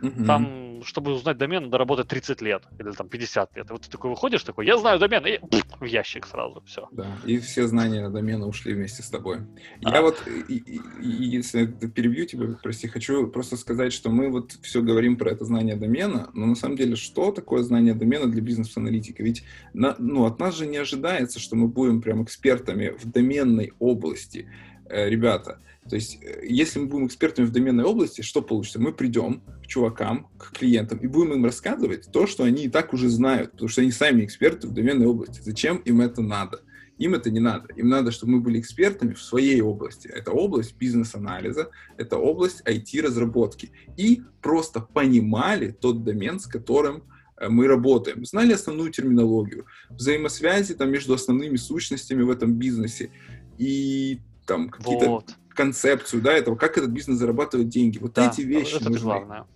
Угу. 0.00 0.24
Там, 0.24 0.82
чтобы 0.84 1.12
узнать 1.12 1.38
домен, 1.38 1.64
надо 1.64 1.78
работать 1.78 2.08
30 2.08 2.42
лет 2.42 2.62
или 2.78 2.90
там 2.92 3.08
50 3.08 3.56
лет. 3.56 3.68
И 3.68 3.72
вот 3.72 3.82
ты 3.82 3.90
такой 3.90 4.10
выходишь, 4.10 4.42
такой, 4.42 4.66
я 4.66 4.76
знаю 4.76 4.98
домен, 4.98 5.24
и 5.26 5.38
в 5.80 5.84
ящик 5.84 6.26
сразу, 6.26 6.62
все. 6.66 6.88
Да, 6.92 7.06
и 7.24 7.38
все 7.38 7.66
знания 7.66 8.08
домена 8.08 8.46
ушли 8.46 8.74
вместе 8.74 9.02
с 9.02 9.08
тобой. 9.08 9.38
А. 9.84 9.90
Я 9.90 10.02
вот, 10.02 10.22
и, 10.48 10.54
и, 10.54 10.80
если 11.00 11.66
перебью 11.66 12.26
тебя, 12.26 12.46
прости, 12.62 12.88
хочу 12.88 13.26
просто 13.28 13.56
сказать, 13.56 13.92
что 13.92 14.10
мы 14.10 14.30
вот 14.30 14.52
все 14.62 14.82
говорим 14.82 15.16
про 15.16 15.30
это 15.30 15.44
знание 15.44 15.76
домена, 15.76 16.30
но 16.34 16.46
на 16.46 16.54
самом 16.54 16.76
деле, 16.76 16.96
что 16.96 17.32
такое 17.32 17.62
знание 17.62 17.94
домена 17.94 18.26
для 18.30 18.42
бизнес-аналитика? 18.42 19.22
Ведь 19.22 19.44
на, 19.72 19.96
ну, 19.98 20.24
от 20.24 20.38
нас 20.38 20.56
же 20.56 20.66
не 20.66 20.76
ожидается, 20.76 21.40
что 21.40 21.56
мы 21.56 21.68
будем 21.68 22.02
прям 22.02 22.22
экспертами 22.22 22.90
в 22.98 23.10
доменной 23.10 23.72
области. 23.78 24.48
Э, 24.88 25.08
ребята, 25.08 25.58
то 25.88 25.96
есть, 25.96 26.18
э, 26.22 26.44
если 26.46 26.78
мы 26.78 26.86
будем 26.86 27.06
экспертами 27.06 27.46
в 27.46 27.52
доменной 27.52 27.84
области, 27.84 28.22
что 28.22 28.42
получится? 28.42 28.80
Мы 28.80 28.92
придем 28.92 29.42
к 29.62 29.66
чувакам, 29.66 30.28
к 30.38 30.52
клиентам 30.52 30.98
и 30.98 31.06
будем 31.06 31.34
им 31.34 31.44
рассказывать 31.44 32.10
то, 32.12 32.26
что 32.26 32.44
они 32.44 32.64
и 32.64 32.68
так 32.68 32.92
уже 32.92 33.08
знают, 33.08 33.52
потому 33.52 33.68
что 33.68 33.82
они 33.82 33.90
сами 33.90 34.24
эксперты 34.24 34.66
в 34.66 34.72
доменной 34.72 35.06
области. 35.06 35.40
Зачем 35.40 35.78
им 35.78 36.00
это 36.00 36.22
надо? 36.22 36.60
Им 36.98 37.14
это 37.14 37.30
не 37.30 37.40
надо. 37.40 37.72
Им 37.74 37.88
надо, 37.88 38.10
чтобы 38.10 38.32
мы 38.32 38.40
были 38.40 38.58
экспертами 38.58 39.12
в 39.12 39.22
своей 39.22 39.60
области. 39.60 40.08
Это 40.08 40.30
область 40.30 40.76
бизнес-анализа, 40.76 41.70
это 41.98 42.16
область 42.16 42.62
IT-разработки. 42.64 43.70
И 43.96 44.22
просто 44.40 44.80
понимали 44.80 45.76
тот 45.78 46.04
домен, 46.04 46.40
с 46.40 46.46
которым 46.46 47.02
э, 47.36 47.48
мы 47.48 47.66
работаем, 47.66 48.24
знали 48.24 48.54
основную 48.54 48.90
терминологию, 48.90 49.66
взаимосвязи 49.90 50.74
там, 50.74 50.90
между 50.90 51.12
основными 51.12 51.56
сущностями 51.56 52.22
в 52.22 52.30
этом 52.30 52.54
бизнесе 52.54 53.10
и 53.58 54.20
там 54.46 54.68
какие-то 54.68 55.10
вот 55.10 55.36
концепцию, 55.56 56.22
да, 56.22 56.32
этого, 56.32 56.56
как 56.56 56.78
этот 56.78 56.90
бизнес 56.90 57.18
зарабатывает 57.18 57.68
деньги. 57.68 57.98
Вот 57.98 58.12
да, 58.12 58.28
эти 58.28 58.42
вещи 58.42 58.76
это 58.76 58.90
нужны. 58.90 59.04
главное. 59.04 59.46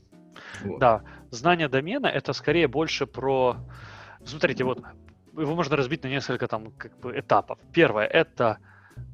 Вот. 0.65 0.79
Да, 0.81 1.03
знание 1.31 1.69
домена 1.69 2.07
это 2.07 2.33
скорее 2.33 2.69
больше 2.69 3.07
про... 3.07 3.57
Смотрите, 4.25 4.65
вот 4.65 4.83
его 5.37 5.55
можно 5.55 5.77
разбить 5.77 6.03
на 6.03 6.09
несколько 6.09 6.49
там 6.49 6.73
как 6.73 6.99
бы 7.01 7.19
этапов. 7.19 7.59
Первое 7.73 8.07
это 8.07 8.59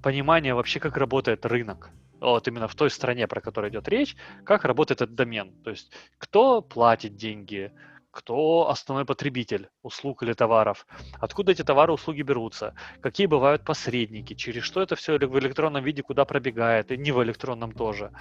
понимание 0.02 0.54
вообще, 0.54 0.80
как 0.80 0.96
работает 0.96 1.44
рынок. 1.44 1.90
Вот 2.20 2.48
именно 2.48 2.66
в 2.66 2.74
той 2.74 2.90
стране, 2.90 3.28
про 3.28 3.40
которую 3.40 3.70
идет 3.70 3.88
речь, 3.88 4.16
как 4.44 4.64
работает 4.64 5.02
этот 5.02 5.14
домен. 5.14 5.52
То 5.62 5.70
есть 5.70 5.92
кто 6.18 6.62
платит 6.62 7.16
деньги, 7.16 7.72
кто 8.16 8.70
основной 8.70 9.04
потребитель 9.04 9.68
услуг 9.82 10.22
или 10.22 10.32
товаров, 10.32 10.86
откуда 11.20 11.52
эти 11.52 11.62
товары 11.62 11.92
и 11.92 11.94
услуги 11.94 12.22
берутся, 12.22 12.74
какие 13.02 13.26
бывают 13.26 13.62
посредники, 13.62 14.32
через 14.32 14.64
что 14.64 14.80
это 14.80 14.96
все 14.96 15.18
в 15.18 15.38
электронном 15.38 15.84
виде 15.84 16.02
куда 16.02 16.24
пробегает, 16.24 16.90
и 16.90 16.96
не 16.96 17.12
в 17.12 17.22
электронном 17.22 17.72
тоже, 17.72 18.12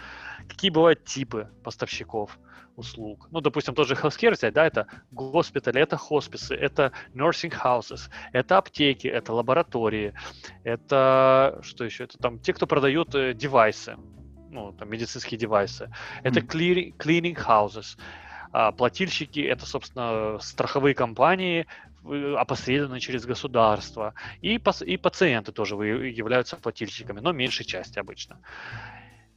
какие 0.50 0.70
бывают 0.70 1.06
типы 1.06 1.50
поставщиков 1.64 2.38
услуг. 2.76 3.30
Ну, 3.32 3.40
допустим, 3.40 3.74
тот 3.74 3.88
же 3.88 3.94
healthcare 3.94 4.34
взять, 4.34 4.54
да, 4.54 4.68
это 4.68 4.88
госпитали, 5.12 5.80
это 5.80 5.96
хосписы, 5.96 6.54
это 6.56 6.92
nursing 7.14 7.54
houses, 7.64 8.10
это 8.34 8.58
аптеки, 8.58 9.08
это 9.08 9.32
лаборатории, 9.32 10.14
это, 10.66 11.60
что 11.62 11.86
еще, 11.86 12.04
это 12.04 12.18
там 12.18 12.40
те, 12.40 12.52
кто 12.52 12.68
продают 12.68 13.16
э, 13.16 13.34
девайсы, 13.34 13.96
ну, 14.52 14.74
там, 14.74 14.90
медицинские 14.90 15.38
девайсы, 15.38 15.90
это 16.24 16.42
cleaning, 16.42 16.98
cleaning 16.98 17.36
houses, 17.36 17.98
а 18.52 18.72
плательщики— 18.72 19.40
это, 19.42 19.66
собственно, 19.66 20.38
страховые 20.40 20.96
компании, 20.96 21.66
э, 22.04 22.36
опосредованные 22.38 23.00
через 23.00 23.26
государство. 23.26 24.14
И, 24.42 24.56
и 24.86 24.98
пациенты 24.98 25.52
тоже 25.52 25.76
являются 25.76 26.56
плательщиками, 26.58 27.20
но 27.20 27.32
меньшей 27.32 27.66
части 27.66 28.00
обычно. 28.00 28.40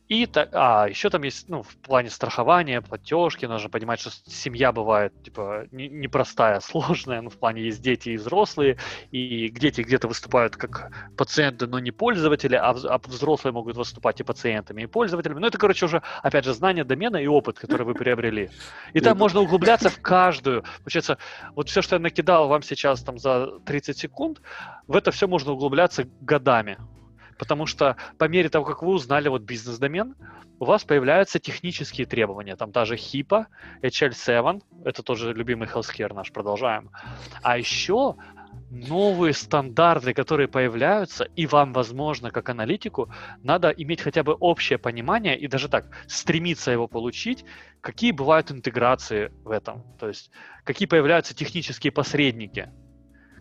И 0.08 0.24
так, 0.24 0.48
а, 0.52 0.88
еще 0.88 1.10
там 1.10 1.22
есть, 1.22 1.50
ну, 1.50 1.62
в 1.62 1.76
плане 1.76 2.08
страхования, 2.08 2.80
платежки, 2.80 3.44
нужно 3.44 3.68
понимать, 3.68 4.00
что 4.00 4.10
семья 4.26 4.72
бывает, 4.72 5.12
типа, 5.22 5.66
непростая, 5.70 6.60
сложная, 6.64 7.20
ну, 7.20 7.28
в 7.28 7.36
плане 7.36 7.62
есть 7.62 7.82
дети 7.82 8.10
и 8.10 8.16
взрослые, 8.16 8.78
и 9.10 9.50
дети 9.50 9.82
где-то 9.82 10.08
выступают 10.08 10.56
как 10.56 11.10
пациенты, 11.16 11.66
но 11.66 11.78
не 11.78 11.90
пользователи, 11.90 12.54
а, 12.54 12.70
а 12.70 12.98
взрослые 13.04 13.52
могут 13.52 13.76
выступать 13.76 14.20
и 14.20 14.24
пациентами, 14.24 14.82
и 14.82 14.86
пользователями. 14.86 15.40
Ну, 15.40 15.46
это, 15.46 15.58
короче, 15.58 15.84
уже, 15.84 16.02
опять 16.22 16.46
же, 16.46 16.54
знание 16.54 16.84
домена 16.84 17.18
и 17.18 17.26
опыт, 17.26 17.58
который 17.58 17.84
вы 17.84 17.94
приобрели. 17.94 18.50
И 18.94 19.00
там 19.00 19.18
можно 19.18 19.40
углубляться 19.40 19.90
в 19.90 20.00
каждую. 20.00 20.64
Получается, 20.78 21.18
вот 21.54 21.68
все, 21.68 21.82
что 21.82 21.96
я 21.96 22.00
накидал 22.00 22.48
вам 22.48 22.62
сейчас 22.62 23.02
там 23.02 23.18
за 23.18 23.58
30 23.66 23.98
секунд, 23.98 24.40
в 24.86 24.96
это 24.96 25.10
все 25.10 25.28
можно 25.28 25.52
углубляться 25.52 26.08
годами. 26.20 26.78
Потому 27.38 27.66
что 27.66 27.96
по 28.18 28.24
мере 28.24 28.48
того, 28.48 28.64
как 28.64 28.82
вы 28.82 28.92
узнали 28.92 29.28
вот 29.28 29.42
бизнес-домен, 29.42 30.14
у 30.58 30.64
вас 30.64 30.84
появляются 30.84 31.38
технические 31.38 32.06
требования. 32.06 32.56
Там 32.56 32.72
даже 32.72 32.96
HIPAA, 32.96 33.46
HL7, 33.82 34.62
это 34.84 35.02
тоже 35.02 35.32
любимый 35.32 35.68
healthcare 35.68 36.12
наш, 36.12 36.32
продолжаем. 36.32 36.90
А 37.42 37.56
еще 37.56 38.16
новые 38.70 39.34
стандарты, 39.34 40.12
которые 40.12 40.48
появляются, 40.48 41.24
и 41.36 41.46
вам, 41.46 41.72
возможно, 41.72 42.30
как 42.30 42.48
аналитику, 42.48 43.10
надо 43.42 43.70
иметь 43.70 44.00
хотя 44.00 44.22
бы 44.22 44.34
общее 44.34 44.78
понимание 44.78 45.38
и 45.38 45.46
даже 45.46 45.68
так 45.68 45.86
стремиться 46.06 46.70
его 46.70 46.88
получить, 46.88 47.44
какие 47.80 48.12
бывают 48.12 48.50
интеграции 48.50 49.32
в 49.44 49.50
этом, 49.50 49.84
то 49.98 50.08
есть 50.08 50.30
какие 50.64 50.88
появляются 50.88 51.34
технические 51.34 51.92
посредники 51.92 52.70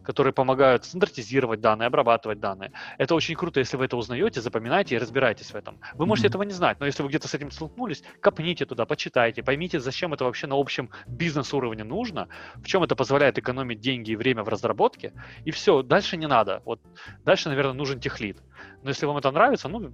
которые 0.08 0.32
помогают 0.32 0.86
стандартизировать 0.86 1.60
данные, 1.60 1.88
обрабатывать 1.88 2.40
данные. 2.40 2.72
Это 2.98 3.14
очень 3.14 3.36
круто, 3.36 3.60
если 3.60 3.76
вы 3.76 3.86
это 3.86 3.98
узнаете, 3.98 4.40
запоминаете 4.40 4.96
и 4.96 4.98
разбираетесь 4.98 5.52
в 5.52 5.56
этом. 5.56 5.82
Вы 5.96 6.06
можете 6.06 6.28
mm-hmm. 6.28 6.32
этого 6.32 6.44
не 6.44 6.54
знать, 6.54 6.80
но 6.80 6.86
если 6.86 7.04
вы 7.04 7.10
где-то 7.10 7.28
с 7.28 7.34
этим 7.34 7.52
столкнулись, 7.52 8.04
копните 8.22 8.66
туда, 8.66 8.86
почитайте, 8.86 9.44
поймите, 9.44 9.82
зачем 9.82 10.14
это 10.14 10.24
вообще 10.24 10.48
на 10.48 10.56
общем 10.56 10.90
бизнес-уровне 11.08 11.84
нужно, 11.84 12.30
в 12.56 12.66
чем 12.68 12.84
это 12.84 12.96
позволяет 12.96 13.38
экономить 13.38 13.82
деньги 13.82 14.12
и 14.12 14.16
время 14.16 14.44
в 14.44 14.48
разработке, 14.48 15.12
и 15.44 15.52
все, 15.52 15.82
дальше 15.82 16.16
не 16.16 16.28
надо. 16.28 16.62
Вот 16.64 16.80
дальше, 17.26 17.50
наверное, 17.50 17.74
нужен 17.74 18.00
техлит. 18.00 18.38
Но 18.84 18.90
если 18.90 19.06
вам 19.06 19.18
это 19.18 19.30
нравится, 19.32 19.68
ну, 19.68 19.92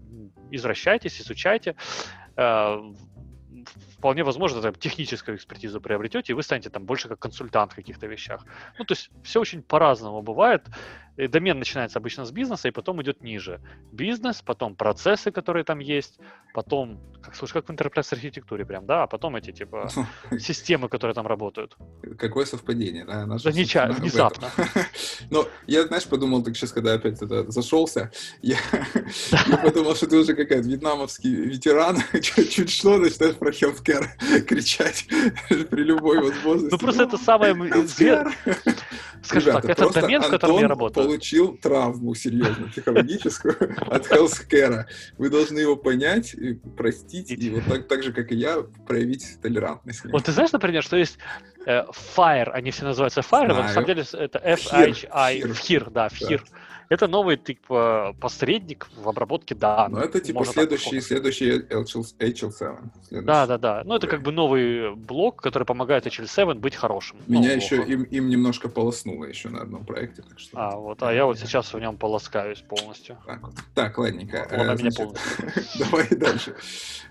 извращайтесь, 0.51 1.20
изучайте 1.20 1.75
э, 2.38 2.93
вполне 3.98 4.24
возможно, 4.24 4.62
там, 4.62 4.74
техническую 4.74 5.38
экспертизу 5.38 5.81
приобретете, 5.81 6.33
и 6.33 6.36
вы 6.36 6.43
станете 6.43 6.69
там 6.69 6.86
больше 6.86 7.07
как 7.07 7.19
консультант 7.19 7.74
в 7.74 7.75
каких-то 7.75 8.07
вещах. 8.07 8.45
Ну, 8.79 8.86
то 8.86 8.93
есть 8.93 9.10
все 9.24 9.39
очень 9.39 9.62
по-разному 9.62 10.22
бывает. 10.22 10.65
И 11.15 11.27
домен 11.27 11.60
начинается 11.60 12.00
обычно 12.00 12.25
с 12.25 12.32
бизнеса, 12.32 12.67
и 12.67 12.72
потом 12.72 13.01
идет 13.01 13.22
ниже. 13.22 13.62
Бизнес, 13.91 14.41
потом 14.41 14.75
процессы, 14.75 15.32
которые 15.32 15.63
там 15.63 15.77
есть, 15.77 16.17
потом, 16.55 17.00
как, 17.22 17.36
слушай, 17.36 17.53
как 17.53 17.67
в 17.67 17.70
enterprise 17.70 18.08
архитектуре 18.12 18.65
прям, 18.65 18.88
да, 18.88 19.03
а 19.03 19.08
потом 19.08 19.36
эти, 19.36 19.51
типа, 19.51 19.89
системы, 20.39 20.89
которые 20.89 21.13
там 21.13 21.27
работают. 21.27 21.77
Какое 22.17 22.46
совпадение, 22.46 23.05
да? 23.05 23.27
Наша, 23.27 23.46
да 23.46 23.51
неча... 23.51 23.88
внезапно. 23.88 24.50
Но 25.29 25.48
я, 25.67 25.86
знаешь, 25.86 26.05
подумал, 26.05 26.43
так 26.43 26.55
сейчас, 26.55 26.72
когда 26.72 26.93
опять 26.93 27.22
это 27.22 27.50
зашелся, 27.51 28.12
я, 28.41 28.58
я 29.48 29.58
подумал, 29.58 29.96
что 29.96 30.08
ты 30.08 30.17
уже 30.17 30.34
какая-то 30.34 30.67
вьетнамовский 30.67 31.36
ветеран, 31.36 31.98
чуть 32.22 32.72
что 32.72 32.98
начинаешь 32.98 33.36
про 33.36 33.51
healthcare 33.51 34.41
кричать 34.41 35.05
при 35.48 35.84
любой 35.84 36.22
возможности. 36.22 36.72
Ну, 36.72 36.77
просто 36.79 37.03
это 37.03 37.17
самое... 37.20 37.53
Скажем 39.22 39.53
так, 39.53 39.65
это 39.65 39.89
домен, 39.89 40.22
в 40.22 40.29
котором 40.29 40.58
я 40.58 40.67
работаю 40.67 41.02
получил 41.05 41.57
травму 41.57 42.15
серьезно, 42.15 42.67
психологическую 42.67 43.75
от 43.88 44.12
healthcare. 44.12 44.86
Вы 45.17 45.29
должны 45.29 45.60
его 45.60 45.75
понять, 45.75 46.33
и 46.33 46.53
простить, 46.53 47.31
и 47.31 47.50
вот 47.50 47.63
так, 47.66 47.87
так 47.87 48.03
же, 48.03 48.13
как 48.13 48.31
и 48.31 48.35
я, 48.35 48.61
проявить 48.87 49.42
толерантность. 49.42 50.05
Вот 50.05 50.25
ты 50.25 50.31
знаешь, 50.31 50.51
например, 50.51 50.83
что 50.83 50.98
есть 50.98 51.18
э, 51.66 51.83
FIRE, 52.16 52.51
они 52.51 52.72
все 52.72 52.85
называются 52.85 53.22
FIRE, 53.22 53.48
но 53.48 53.63
на 53.63 53.70
самом 53.70 53.87
деле 53.87 54.03
это 54.13 54.39
F-I-I, 54.39 55.42
FHIR, 55.42 55.92
да, 55.92 56.07
FHIR. 56.07 56.42
Да. 56.50 56.57
Это 56.89 57.07
новый 57.07 57.37
типа 57.37 58.15
посредник 58.19 58.89
в 58.96 59.07
обработке 59.09 59.55
данных. 59.55 60.00
Ну, 60.00 60.05
это 60.05 60.19
типа 60.19 60.46
следующий, 60.46 61.01
следующий 61.01 61.59
HL7. 61.59 63.24
Да, 63.24 63.48
да, 63.48 63.57
да. 63.57 63.81
Ну, 63.85 63.96
это 63.96 64.07
как 64.07 64.22
бы 64.22 64.31
новый 64.31 64.96
блок, 64.96 65.41
который 65.41 65.63
помогает 65.63 66.05
HL7 66.05 66.55
быть 66.55 66.75
хорошим. 66.75 67.17
Меня 67.27 67.50
ну, 67.50 67.55
еще 67.55 67.83
им, 67.83 68.03
им 68.03 68.29
немножко 68.29 68.69
полоснуло 68.69 69.25
еще 69.25 69.50
на 69.50 69.61
одном 69.61 69.85
проекте. 69.85 70.22
Так 70.22 70.39
что... 70.39 70.57
А, 70.57 70.75
вот, 70.75 71.01
а 71.03 71.13
я 71.13 71.25
вот 71.25 71.39
сейчас 71.39 71.74
в 71.74 71.79
нем 71.79 71.98
полоскаюсь 71.98 72.61
полностью. 72.61 73.17
Так, 73.25 73.41
вот. 73.41 73.53
так 73.74 73.98
ладненько. 73.98 74.48
Он 74.51 74.69
э, 74.69 74.75
меня 74.75 74.91
Давай 75.79 76.07
дальше. 76.09 76.55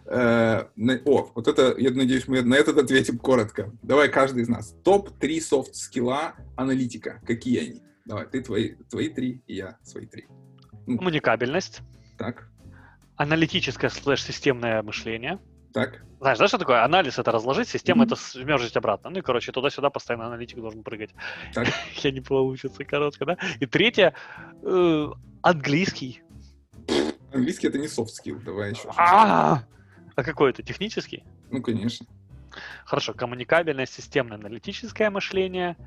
Э, 0.06 0.64
о, 1.04 1.30
вот 1.34 1.48
это, 1.48 1.74
я 1.78 1.90
надеюсь, 1.90 2.28
мы 2.28 2.42
на 2.42 2.54
этот 2.54 2.78
ответим 2.78 3.18
коротко. 3.18 3.70
Давай 3.82 4.08
каждый 4.08 4.42
из 4.42 4.48
нас. 4.48 4.74
Топ-3 4.84 5.40
софт-скилла 5.40 6.34
аналитика. 6.56 7.20
Какие 7.26 7.60
они? 7.60 7.82
Давай, 8.04 8.26
ты 8.26 8.42
твои, 8.42 8.74
твои 8.90 9.08
три, 9.08 9.42
и 9.46 9.54
я 9.54 9.78
свои 9.82 10.06
три. 10.06 10.26
Коммуникабельность. 10.86 11.82
Так. 12.18 12.48
Аналитическое 13.16 13.90
слэш-системное 13.90 14.82
мышление. 14.82 15.38
Так. 15.72 16.02
Знаешь, 16.20 16.38
да, 16.38 16.48
что 16.48 16.58
такое? 16.58 16.84
Анализ 16.84 17.18
это 17.18 17.30
разложить, 17.30 17.68
система 17.68 18.04
mm-hmm. 18.04 18.06
это 18.06 18.16
смержить 18.16 18.76
обратно. 18.76 19.10
Ну 19.10 19.18
и, 19.18 19.22
короче, 19.22 19.52
туда-сюда 19.52 19.90
постоянно 19.90 20.26
аналитик 20.26 20.58
должен 20.58 20.82
прыгать. 20.82 21.10
Так. 21.54 21.68
Я 22.02 22.10
не 22.10 22.20
получится, 22.20 22.84
коротко, 22.84 23.24
да? 23.24 23.38
И 23.60 23.66
третье, 23.66 24.14
э, 24.62 25.08
английский. 25.42 26.22
Английский 27.32 27.68
это 27.68 27.78
не 27.78 27.86
soft 27.86 28.08
skill, 28.08 28.42
давай 28.42 28.72
еще. 28.72 28.90
А, 28.96 29.64
а 30.14 30.24
какой 30.24 30.50
это? 30.50 30.62
Технический? 30.62 31.24
Ну, 31.50 31.62
конечно. 31.62 32.06
Хорошо, 32.84 33.14
коммуникабельное, 33.14 33.86
системное, 33.86 34.36
аналитическое 34.38 35.08
мышление– 35.10 35.76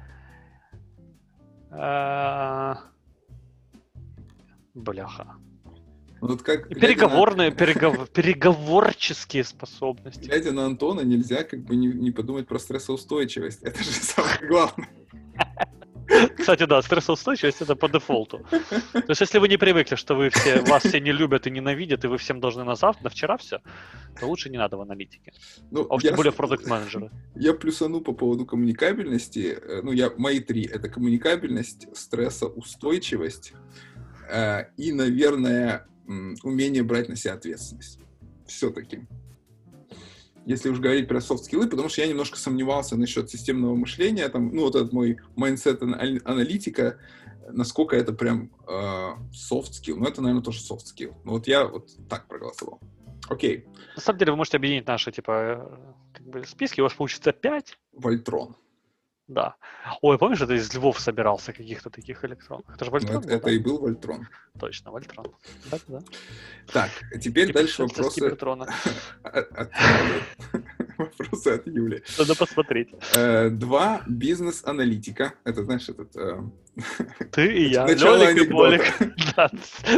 бляха. 4.73 5.35
Ну, 6.21 6.29
вот 6.29 6.41
как, 6.41 6.69
Переговорные, 6.69 7.49
на... 7.49 7.55
перегов... 7.55 8.09
переговорческие 8.09 9.43
способности. 9.43 10.25
Глядя 10.25 10.53
на 10.53 10.65
Антона, 10.65 11.01
нельзя 11.01 11.43
как 11.43 11.59
бы 11.63 11.75
не, 11.75 11.87
не 11.87 12.11
подумать 12.11 12.47
про 12.47 12.57
стрессоустойчивость. 12.57 13.61
Это 13.63 13.83
же 13.83 13.91
самое 13.91 14.47
главное. 14.47 14.89
Кстати, 16.37 16.65
да, 16.65 16.81
стрессоустойчивость 16.81 17.61
это 17.61 17.75
по 17.75 17.87
дефолту. 17.89 18.45
То 18.93 19.03
есть, 19.09 19.21
если 19.21 19.39
вы 19.39 19.47
не 19.47 19.57
привыкли, 19.57 19.95
что 19.95 20.15
вы 20.15 20.29
все, 20.29 20.61
вас 20.61 20.83
все 20.83 20.99
не 20.99 21.11
любят 21.11 21.47
и 21.47 21.51
ненавидят, 21.51 22.03
и 22.05 22.07
вы 22.07 22.17
всем 22.17 22.39
должны 22.39 22.63
на 22.63 22.75
завтра, 22.75 23.03
на 23.03 23.09
вчера 23.09 23.37
все, 23.37 23.61
то 24.19 24.27
лучше 24.27 24.49
не 24.49 24.57
надо 24.57 24.77
в 24.77 24.81
аналитике. 24.81 25.33
Ну, 25.71 25.85
а 25.89 25.95
уж 25.95 26.03
тем 26.03 26.15
более 26.15 26.31
в 26.33 26.35
продукт 26.35 26.67
менеджеры 26.67 27.11
Я 27.35 27.53
плюсану 27.53 28.01
по 28.01 28.13
поводу 28.13 28.45
коммуникабельности. 28.45 29.57
Э, 29.61 29.81
ну, 29.83 29.91
я, 29.91 30.11
мои 30.17 30.39
три. 30.39 30.63
Это 30.63 30.89
коммуникабельность, 30.89 31.87
стрессоустойчивость 31.95 33.53
э, 34.29 34.65
и, 34.77 34.91
наверное, 34.91 35.87
умение 36.43 36.83
брать 36.83 37.09
на 37.09 37.15
себя 37.15 37.33
ответственность. 37.33 37.99
Все-таки 38.47 39.07
если 40.45 40.69
уж 40.69 40.79
говорить 40.79 41.07
про 41.07 41.21
soft 41.21 41.38
skill 41.38 41.59
ы, 41.59 41.67
потому 41.67 41.89
что 41.89 42.01
я 42.01 42.07
немножко 42.07 42.37
сомневался 42.37 42.95
насчет 42.95 43.29
системного 43.29 43.75
мышления, 43.75 44.29
там, 44.29 44.55
ну, 44.55 44.61
вот 44.61 44.75
этот 44.75 44.93
мой 44.93 45.19
mindset 45.35 45.81
аналитика, 45.81 46.99
насколько 47.49 47.95
это 47.95 48.13
прям 48.13 48.51
soft 49.33 49.59
skill. 49.59 49.97
Э, 49.97 49.99
ну, 49.99 50.07
это, 50.07 50.21
наверное, 50.21 50.43
тоже 50.43 50.61
soft 50.61 50.83
skill. 50.83 51.15
Ну, 51.23 51.31
вот 51.33 51.47
я 51.47 51.65
вот 51.65 51.89
так 52.09 52.27
проголосовал. 52.27 52.79
Окей. 53.29 53.65
На 53.95 54.01
самом 54.01 54.19
деле, 54.19 54.31
вы 54.31 54.37
можете 54.37 54.57
объединить 54.57 54.87
наши, 54.87 55.11
типа, 55.11 55.31
э, 55.31 55.77
как 56.13 56.27
бы 56.27 56.45
списки, 56.45 56.81
у 56.81 56.83
вас 56.83 56.93
получится 56.93 57.31
5. 57.31 57.77
Вольтрон. 57.93 58.55
Да. 59.27 59.55
Ой, 60.01 60.17
помнишь, 60.19 60.41
это 60.41 60.53
из 60.53 60.71
львов 60.73 60.99
собирался 60.99 61.51
каких-то 61.51 61.89
таких 61.89 62.23
электронов? 62.25 62.65
Это 62.69 62.85
же 62.85 62.91
Вольтрон. 62.91 63.15
Ну, 63.15 63.19
это, 63.21 63.29
это 63.29 63.49
и 63.49 63.57
был 63.57 63.79
Вольтрон. 63.79 64.27
Точно, 64.59 64.91
Вольтрон. 64.91 65.25
Да, 65.71 65.77
да. 65.87 65.99
Так, 66.71 66.91
теперь 67.19 67.51
дальше 67.51 67.83
вопросы. 67.83 68.21
Вопросы 70.97 71.47
от 71.47 71.67
Юли. 71.67 72.03
Надо 72.17 72.35
посмотреть. 72.35 72.89
Э, 73.15 73.49
два 73.49 74.03
бизнес-аналитика. 74.07 75.33
Это, 75.43 75.63
знаешь, 75.63 75.89
этот... 75.89 76.15
Э, 76.15 76.41
Ты 77.31 77.53
и 77.53 77.69
я. 77.69 77.85
Лёлик 77.87 78.37
и 78.43 78.47
Болик. 78.47 78.83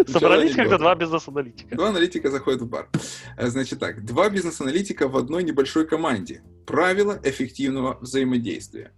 Собрались 0.08 0.56
как-то 0.56 0.78
два 0.78 0.96
бизнес-аналитика. 0.96 1.76
Два 1.76 1.90
аналитика 1.90 2.32
заходят 2.32 2.62
в 2.62 2.70
бар. 2.70 2.88
Э, 3.38 3.48
значит 3.48 3.80
так, 3.80 4.06
два 4.06 4.30
бизнес-аналитика 4.30 5.08
в 5.08 5.18
одной 5.18 5.44
небольшой 5.44 5.86
команде. 5.86 6.42
Правила 6.68 7.20
эффективного 7.24 7.98
взаимодействия. 8.02 8.92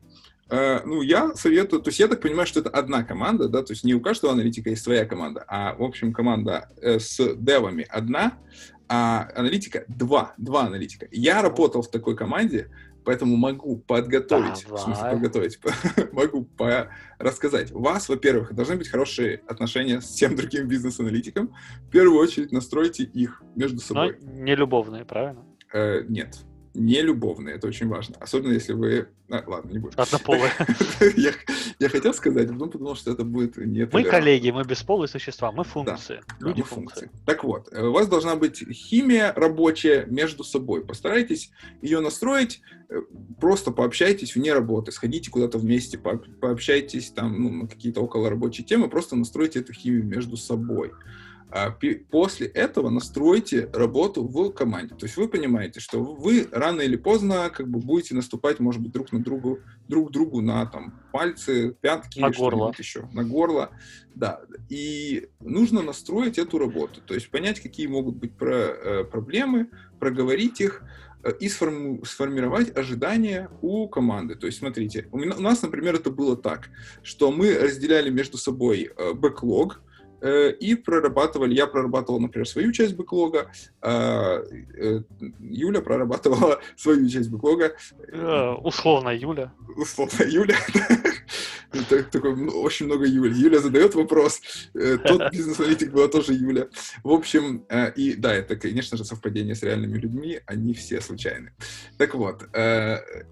Uh, 0.50 0.82
ну, 0.84 1.04
я 1.04 1.36
советую, 1.36 1.80
то 1.80 1.90
есть 1.90 2.00
я 2.00 2.08
так 2.08 2.22
понимаю, 2.22 2.48
что 2.48 2.60
это 2.60 2.72
одна 2.72 3.04
команда, 3.04 3.48
да, 3.48 3.62
то 3.62 3.74
есть 3.74 3.84
не 3.84 3.94
у 3.94 4.02
каждого 4.02 4.34
аналитика 4.34 4.72
есть 4.72 4.82
своя 4.82 5.06
команда, 5.06 5.46
а, 5.48 5.76
в 5.76 5.84
общем, 5.84 6.12
команда 6.12 6.70
э, 6.82 6.98
с 6.98 7.36
девами 7.36 7.86
одна, 7.88 8.40
а 8.88 9.30
аналитика 9.36 9.86
два, 9.88 10.34
два 10.38 10.64
аналитика. 10.64 11.08
Я 11.12 11.44
работал 11.44 11.84
в 11.84 11.92
такой 11.92 12.16
команде, 12.16 12.72
поэтому 13.06 13.36
могу 13.36 13.78
подготовить, 13.78 14.64
Давай. 14.64 14.80
в 14.80 14.84
смысле 14.84 15.10
подготовить, 15.12 15.60
могу 16.14 16.46
по 16.46 16.90
рассказать. 17.20 17.72
У 17.72 17.82
вас, 17.82 18.10
во-первых, 18.10 18.52
должны 18.56 18.76
быть 18.76 18.88
хорошие 18.88 19.44
отношения 19.48 20.02
с 20.02 20.06
всем 20.06 20.36
другим 20.36 20.68
бизнес-аналитиком. 20.68 21.54
В 21.88 21.92
первую 21.92 22.20
очередь 22.20 22.52
настройте 22.52 23.04
их 23.04 23.44
между 23.56 23.80
собой. 23.82 24.18
Но 24.20 24.32
не 24.32 24.56
любовные, 24.56 25.06
правильно? 25.06 25.46
Э, 25.72 26.02
нет 26.08 26.40
не 26.74 27.02
любовные, 27.02 27.56
это 27.56 27.68
очень 27.68 27.88
важно. 27.88 28.16
Особенно 28.20 28.54
если 28.54 28.74
вы... 28.74 29.08
А, 29.30 29.44
ладно, 29.46 29.72
не 29.72 29.80
буду. 29.80 29.94
Однополые. 29.98 30.52
я, 31.18 31.32
я 31.80 31.90
хотел 31.90 32.14
сказать, 32.14 32.50
а 32.50 32.54
потом 32.54 32.70
подумал, 32.70 32.96
что 32.96 33.12
это 33.12 33.24
будет 33.24 33.58
не 33.58 33.88
Мы 33.92 34.04
коллеги, 34.04 34.52
мы 34.52 34.64
бесполые 34.64 35.08
существа, 35.08 35.52
мы 35.52 35.64
функции. 35.64 36.22
Да, 36.28 36.48
Люди 36.48 36.62
да, 36.62 36.68
мы 36.70 36.76
функции. 36.76 37.00
функции. 37.02 37.26
Так 37.26 37.44
вот, 37.44 37.70
э, 37.72 37.84
у 37.84 37.92
вас 37.92 38.08
должна 38.08 38.36
быть 38.36 38.64
химия 38.72 39.34
рабочая 39.36 40.06
между 40.06 40.44
собой. 40.44 40.86
Постарайтесь 40.86 41.52
ее 41.82 42.00
настроить, 42.00 42.62
э, 42.90 43.02
просто 43.40 43.72
пообщайтесь 43.72 44.36
вне 44.36 44.54
работы, 44.54 44.92
сходите 44.92 45.32
куда-то 45.32 45.58
вместе, 45.58 45.98
пообщайтесь 45.98 47.12
там 47.12 47.42
ну, 47.42 47.50
на 47.50 47.68
какие-то 47.68 48.02
около 48.02 48.30
рабочие 48.30 48.66
темы, 48.66 48.90
просто 48.90 49.16
настройте 49.16 49.60
эту 49.60 49.74
химию 49.74 50.06
между 50.06 50.38
собой. 50.38 50.92
А 51.52 51.76
после 52.12 52.46
этого 52.48 52.90
настройте 52.90 53.70
работу 53.74 54.24
в 54.24 54.52
команде. 54.52 54.94
То 54.94 55.06
есть 55.06 55.18
вы 55.18 55.28
понимаете, 55.28 55.80
что 55.80 56.04
вы 56.04 56.48
рано 56.52 56.82
или 56.82 56.96
поздно 56.96 57.50
как 57.50 57.68
бы 57.68 57.80
будете 57.80 58.14
наступать, 58.14 58.60
может 58.60 58.82
быть, 58.82 58.92
друг 58.92 59.12
на 59.12 59.20
другу, 59.20 59.60
друг 59.88 60.12
другу 60.12 60.42
на 60.42 60.68
там 60.68 61.00
пальцы, 61.12 61.76
пятки, 61.82 62.20
на 62.20 62.30
горло. 62.30 62.72
еще, 62.78 63.10
на 63.14 63.24
горло. 63.24 63.72
Да. 64.14 64.42
И 64.70 65.30
нужно 65.40 65.82
настроить 65.82 66.38
эту 66.38 66.60
работу. 66.60 67.02
То 67.02 67.16
есть 67.16 67.32
понять, 67.32 67.60
какие 67.60 67.88
могут 67.88 68.18
быть 68.18 68.34
про, 68.38 68.54
э, 68.54 69.04
проблемы, 69.06 69.70
проговорить 70.00 70.62
их 70.62 70.84
э, 71.24 71.32
и 71.40 71.50
сформу, 71.50 72.06
сформировать 72.06 72.78
ожидания 72.78 73.50
у 73.64 73.88
команды. 73.88 74.36
То 74.36 74.46
есть, 74.46 74.60
смотрите, 74.60 75.08
у, 75.12 75.18
меня, 75.18 75.36
у 75.36 75.42
нас, 75.42 75.64
например, 75.64 75.96
это 75.96 76.12
было 76.12 76.38
так, 76.38 76.70
что 77.02 77.32
мы 77.32 77.58
разделяли 77.58 78.12
между 78.12 78.38
собой 78.38 78.92
э, 78.96 79.14
бэклог, 79.14 79.82
и 80.22 80.76
прорабатывали, 80.76 81.54
я 81.54 81.68
прорабатывал, 81.68 82.20
например, 82.20 82.48
свою 82.48 82.72
часть 82.72 82.96
бэклога, 82.96 83.50
а, 83.82 84.44
э, 84.78 85.02
Юля 85.40 85.82
прорабатывала 85.82 86.60
свою 86.76 87.08
часть 87.10 87.30
бэклога. 87.30 87.76
Э, 88.12 88.52
условно 88.62 89.10
Юля. 89.10 89.54
Условно 89.76 90.24
Юля. 90.24 90.58
Такой, 92.12 92.36
ну, 92.36 92.62
очень 92.62 92.88
много 92.88 93.06
Юли. 93.06 93.34
Юля 93.40 93.60
задает 93.60 93.96
вопрос. 93.96 94.42
Тот 94.74 95.32
бизнес-аналитик 95.32 95.92
была 95.92 96.08
тоже 96.08 96.34
Юля. 96.34 96.68
В 97.04 97.12
общем, 97.12 97.66
и 97.96 98.16
да, 98.16 98.34
это, 98.34 98.56
конечно 98.56 98.98
же, 98.98 99.06
совпадение 99.06 99.56
с 99.56 99.62
реальными 99.62 99.98
людьми, 99.98 100.40
они 100.48 100.74
все 100.74 101.00
случайны. 101.00 101.54
Так 101.98 102.16
вот. 102.16 102.44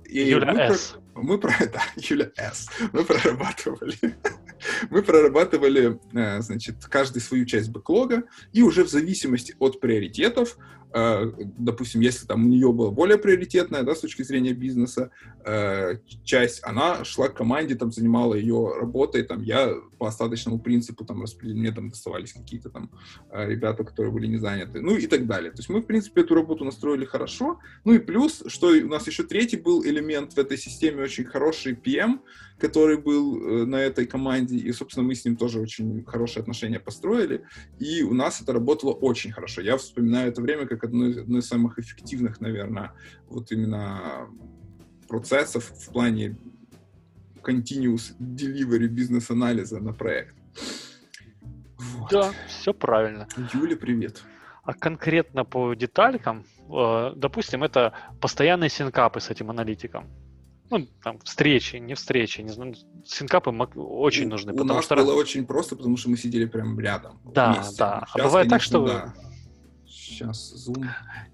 Юля 0.05 0.53
мы 0.53 0.59
С. 0.59 0.95
Мы 1.15 1.39
про, 1.39 1.51
да, 1.73 1.81
Юля 1.95 2.31
С. 2.37 2.69
Мы 2.93 3.03
прорабатывали 3.03 4.15
мы 4.89 5.01
прорабатывали, 5.01 5.99
значит, 6.39 6.85
каждый 6.85 7.21
свою 7.21 7.45
часть 7.45 7.69
бэклога, 7.69 8.23
и 8.53 8.61
уже 8.61 8.83
в 8.83 8.89
зависимости 8.89 9.55
от 9.59 9.79
приоритетов 9.79 10.57
Э, 10.93 11.25
допустим, 11.57 12.01
если 12.01 12.25
там 12.25 12.45
у 12.45 12.47
нее 12.47 12.71
была 12.71 12.91
более 12.91 13.17
приоритетная, 13.17 13.83
да, 13.83 13.93
с 13.93 13.99
точки 13.99 14.23
зрения 14.23 14.53
бизнеса, 14.53 15.11
э, 15.45 15.97
часть, 16.23 16.61
она 16.63 17.03
шла 17.03 17.27
к 17.27 17.35
команде, 17.35 17.75
там, 17.75 17.91
занимала 17.91 18.35
ее 18.35 18.73
работой, 18.79 19.23
там, 19.23 19.43
я 19.43 19.73
по 19.97 20.07
остаточному 20.07 20.59
принципу, 20.59 21.05
там, 21.05 21.21
распределил, 21.21 21.59
мне 21.59 21.71
там 21.71 21.89
доставались 21.89 22.33
какие-то 22.33 22.69
там 22.69 22.91
э, 23.31 23.49
ребята, 23.49 23.83
которые 23.83 24.11
были 24.11 24.27
не 24.27 24.37
заняты, 24.37 24.81
ну 24.81 24.95
и 24.95 25.07
так 25.07 25.27
далее. 25.27 25.51
То 25.51 25.59
есть 25.59 25.69
мы, 25.69 25.81
в 25.81 25.85
принципе, 25.85 26.21
эту 26.21 26.35
работу 26.35 26.65
настроили 26.65 27.05
хорошо, 27.05 27.59
ну 27.83 27.93
и 27.93 27.99
плюс, 27.99 28.43
что 28.47 28.67
у 28.67 28.87
нас 28.87 29.07
еще 29.07 29.23
третий 29.23 29.57
был 29.57 29.83
элемент 29.83 30.33
в 30.33 30.37
этой 30.37 30.57
системе, 30.57 31.03
очень 31.03 31.25
хороший 31.25 31.73
PM, 31.73 32.19
который 32.59 32.97
был 32.97 33.65
на 33.65 33.75
этой 33.75 34.07
команде, 34.07 34.57
и, 34.57 34.71
собственно, 34.71 35.05
мы 35.05 35.15
с 35.15 35.25
ним 35.25 35.35
тоже 35.35 35.59
очень 35.59 36.03
хорошие 36.05 36.41
отношения 36.41 36.79
построили, 36.79 37.43
и 37.79 38.01
у 38.01 38.13
нас 38.13 38.41
это 38.41 38.53
работало 38.53 38.93
очень 38.93 39.31
хорошо. 39.31 39.61
Я 39.61 39.77
вспоминаю 39.77 40.29
это 40.29 40.41
время 40.41 40.65
как 40.65 40.83
одно, 40.83 41.05
одно 41.05 41.39
из 41.39 41.47
самых 41.47 41.79
эффективных, 41.79 42.41
наверное, 42.41 42.93
вот 43.29 43.51
именно 43.51 44.27
процессов 45.07 45.71
в 45.71 45.91
плане 45.91 46.37
continuous 47.47 48.15
delivery 48.19 48.87
бизнес-анализа 48.87 49.79
на 49.79 49.93
проект. 49.93 50.35
Вот. 51.77 52.09
Да, 52.11 52.33
все 52.47 52.73
правильно. 52.73 53.27
Юля, 53.53 53.77
привет. 53.77 54.23
А 54.63 54.73
конкретно 54.73 55.45
по 55.45 55.73
деталькам, 55.73 56.45
э, 56.69 57.13
допустим, 57.15 57.63
это 57.63 57.93
постоянные 58.19 58.69
синкапы 58.69 59.19
с 59.21 59.29
этим 59.29 59.49
аналитиком. 59.49 60.07
Ну, 60.69 60.85
там, 61.01 61.19
встречи, 61.19 61.77
не 61.77 61.93
встречи, 61.93 62.41
не 62.41 62.49
знаю, 62.49 62.75
синкапы 63.05 63.51
очень 63.51 64.27
нужны. 64.27 64.51
У 64.51 64.63
нас 64.65 64.83
что... 64.83 64.95
было 64.95 65.13
очень 65.13 65.45
просто, 65.45 65.77
потому 65.77 65.95
что 65.95 66.09
мы 66.09 66.17
сидели 66.17 66.45
прям 66.45 66.77
рядом. 66.77 67.21
Да, 67.23 67.53
вместе. 67.53 67.77
да. 67.77 68.05
Сейчас, 68.07 68.15
а 68.15 68.23
бывает 68.23 68.49
конечно, 68.49 68.57
так, 68.57 68.61
что 68.61 68.85
да 68.85 69.27
сейчас 70.07 70.53
Zoom. 70.67 70.85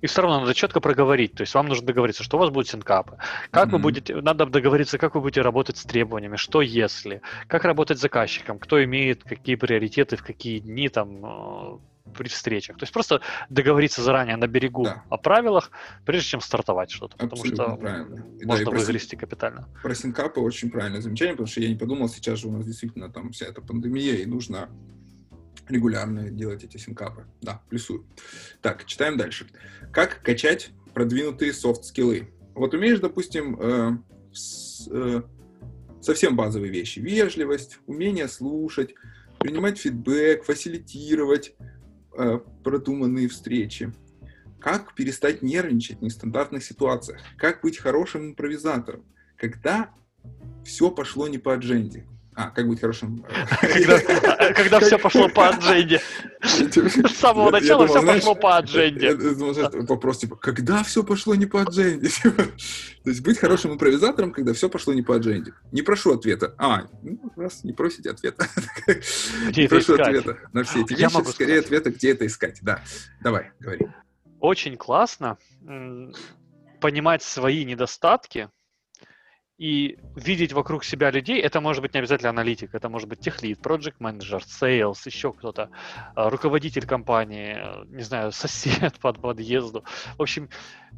И 0.01 0.07
все 0.07 0.21
равно 0.21 0.41
надо 0.41 0.53
четко 0.53 0.79
проговорить. 0.79 1.33
То 1.33 1.41
есть 1.41 1.53
вам 1.53 1.67
нужно 1.67 1.87
договориться, 1.87 2.23
что 2.23 2.37
у 2.37 2.39
вас 2.39 2.49
будут 2.49 2.67
синкапы. 2.67 3.17
Как 3.51 3.67
mm-hmm. 3.67 3.71
вы 3.71 3.79
будете, 3.79 4.15
надо 4.15 4.45
договориться, 4.45 4.97
как 4.97 5.15
вы 5.15 5.21
будете 5.21 5.41
работать 5.41 5.77
с 5.77 5.83
требованиями, 5.83 6.35
что 6.35 6.61
если, 6.61 7.21
как 7.47 7.63
работать 7.63 7.97
с 7.97 8.01
заказчиком, 8.01 8.59
кто 8.59 8.83
имеет 8.83 9.23
какие 9.23 9.55
приоритеты, 9.55 10.15
в 10.15 10.23
какие 10.23 10.59
дни 10.59 10.89
там 10.89 11.25
э, 11.25 11.77
при 12.13 12.27
встречах. 12.27 12.77
То 12.77 12.83
есть 12.83 12.93
просто 12.93 13.21
договориться 13.49 14.01
заранее 14.01 14.35
на 14.37 14.47
берегу 14.47 14.83
да. 14.83 15.03
о 15.09 15.17
правилах, 15.17 15.71
прежде 16.05 16.29
чем 16.29 16.41
стартовать 16.41 16.91
что-то. 16.91 17.17
Потому 17.17 17.45
что 17.45 17.75
правильно. 17.75 18.25
можно 18.43 18.65
да, 18.65 18.71
выгрести 18.71 19.15
капитально. 19.15 19.67
Про 19.81 19.95
синкапы 19.95 20.39
очень 20.39 20.69
правильное 20.69 21.01
замечание, 21.01 21.33
потому 21.33 21.47
что 21.47 21.61
я 21.61 21.69
не 21.69 21.75
подумал, 21.75 22.09
сейчас 22.09 22.39
же 22.39 22.47
у 22.47 22.51
нас 22.51 22.65
действительно 22.65 23.09
там 23.09 23.31
вся 23.31 23.45
эта 23.45 23.61
пандемия, 23.61 24.15
и 24.15 24.25
нужно 24.25 24.69
регулярно 25.67 26.29
делать 26.29 26.63
эти 26.63 26.77
синкапы. 26.77 27.25
Да, 27.41 27.61
плюсую. 27.69 28.05
Так, 28.61 28.85
читаем 28.85 29.17
дальше. 29.17 29.47
Как 29.91 30.21
качать 30.21 30.71
продвинутые 30.93 31.53
софт-скиллы? 31.53 32.29
Вот 32.55 32.73
умеешь, 32.73 32.99
допустим, 32.99 33.57
э, 33.59 33.97
с, 34.31 34.87
э, 34.91 35.21
совсем 36.01 36.35
базовые 36.35 36.71
вещи. 36.71 36.99
Вежливость, 36.99 37.79
умение 37.87 38.27
слушать, 38.27 38.93
принимать 39.39 39.79
фидбэк, 39.79 40.43
фасилитировать 40.43 41.55
э, 42.17 42.39
продуманные 42.63 43.27
встречи. 43.27 43.93
Как 44.59 44.95
перестать 44.95 45.41
нервничать 45.41 45.99
в 45.99 46.03
нестандартных 46.03 46.63
ситуациях? 46.63 47.21
Как 47.37 47.61
быть 47.61 47.77
хорошим 47.77 48.27
импровизатором? 48.27 49.03
Когда 49.35 49.93
все 50.63 50.89
пошло 50.89 51.27
не 51.27 51.37
по 51.37 51.53
адженде? 51.53 52.07
А, 52.35 52.49
как 52.49 52.67
быть 52.67 52.79
хорошим? 52.79 53.25
Когда 54.55 54.79
все 54.79 54.97
пошло 54.97 55.29
по 55.29 55.49
адженде. 55.49 56.01
С 56.41 57.15
самого 57.15 57.51
начала 57.51 57.87
все 57.87 58.05
пошло 58.05 58.35
по 58.35 58.57
адженде. 58.57 59.15
Вопрос 59.87 60.19
типа, 60.19 60.35
когда 60.35 60.83
все 60.83 61.03
пошло 61.03 61.35
не 61.35 61.45
по 61.45 61.61
адженде? 61.61 62.09
То 63.03 63.09
есть 63.09 63.21
быть 63.21 63.37
хорошим 63.37 63.73
импровизатором, 63.73 64.31
когда 64.31 64.53
все 64.53 64.69
пошло 64.69 64.93
не 64.93 65.01
по 65.01 65.15
адженде. 65.15 65.53
Не 65.71 65.81
прошу 65.81 66.13
ответа. 66.13 66.55
А, 66.57 66.87
ну, 67.01 67.19
раз 67.35 67.63
не 67.63 67.73
просите 67.73 68.09
ответа. 68.09 68.47
Это 68.87 69.67
прошу 69.69 69.95
ответа 69.95 70.37
на 70.53 70.63
все 70.63 70.81
эти 70.81 70.93
вещи. 70.93 71.31
Скорее 71.31 71.59
ответа, 71.59 71.91
где 71.91 72.11
это 72.11 72.25
искать. 72.25 72.59
Да, 72.61 72.81
давай, 73.21 73.51
говори. 73.59 73.87
Очень 74.39 74.77
классно 74.77 75.37
понимать 76.81 77.23
свои 77.23 77.63
недостатки, 77.63 78.49
и 79.57 79.99
видеть 80.15 80.53
вокруг 80.53 80.83
себя 80.83 81.11
людей, 81.11 81.39
это 81.39 81.61
может 81.61 81.81
быть 81.81 81.93
не 81.93 81.99
обязательно 81.99 82.31
аналитик, 82.31 82.73
это 82.73 82.89
может 82.89 83.07
быть 83.07 83.19
техлит, 83.19 83.59
project 83.59 83.95
manager, 83.99 84.41
sales, 84.41 84.97
еще 85.05 85.31
кто-то, 85.31 85.69
а, 86.15 86.29
руководитель 86.29 86.85
компании, 86.87 87.59
не 87.87 88.03
знаю, 88.03 88.31
сосед 88.33 88.99
под 88.99 89.19
подъезду. 89.19 89.83
В 90.17 90.21
общем, 90.21 90.49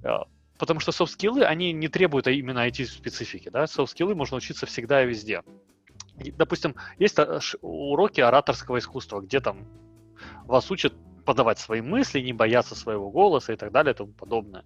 а, 0.04 0.26
потому 0.58 0.80
что 0.80 0.92
софт-скиллы, 0.92 1.44
они 1.44 1.74
не 1.74 1.90
требуют 1.90 2.28
именно 2.28 2.68
IT-специфики, 2.68 3.50
да, 3.50 3.68
софт-скиллы 3.68 4.16
можно 4.16 4.38
учиться 4.38 4.66
всегда 4.66 5.04
и 5.04 5.08
везде. 5.08 5.44
Допустим, 6.16 6.76
есть 6.98 7.20
а, 7.20 7.40
уроки 7.62 8.22
ораторского 8.22 8.80
искусства, 8.80 9.20
где 9.20 9.42
там 9.42 9.68
вас 10.46 10.72
учат 10.72 10.94
подавать 11.26 11.60
свои 11.60 11.82
мысли, 11.82 12.22
не 12.22 12.34
бояться 12.34 12.76
своего 12.76 13.10
голоса 13.10 13.54
и 13.54 13.56
так 13.56 13.72
далее 13.72 13.94
и 13.94 13.98
тому 13.98 14.14
подобное. 14.14 14.64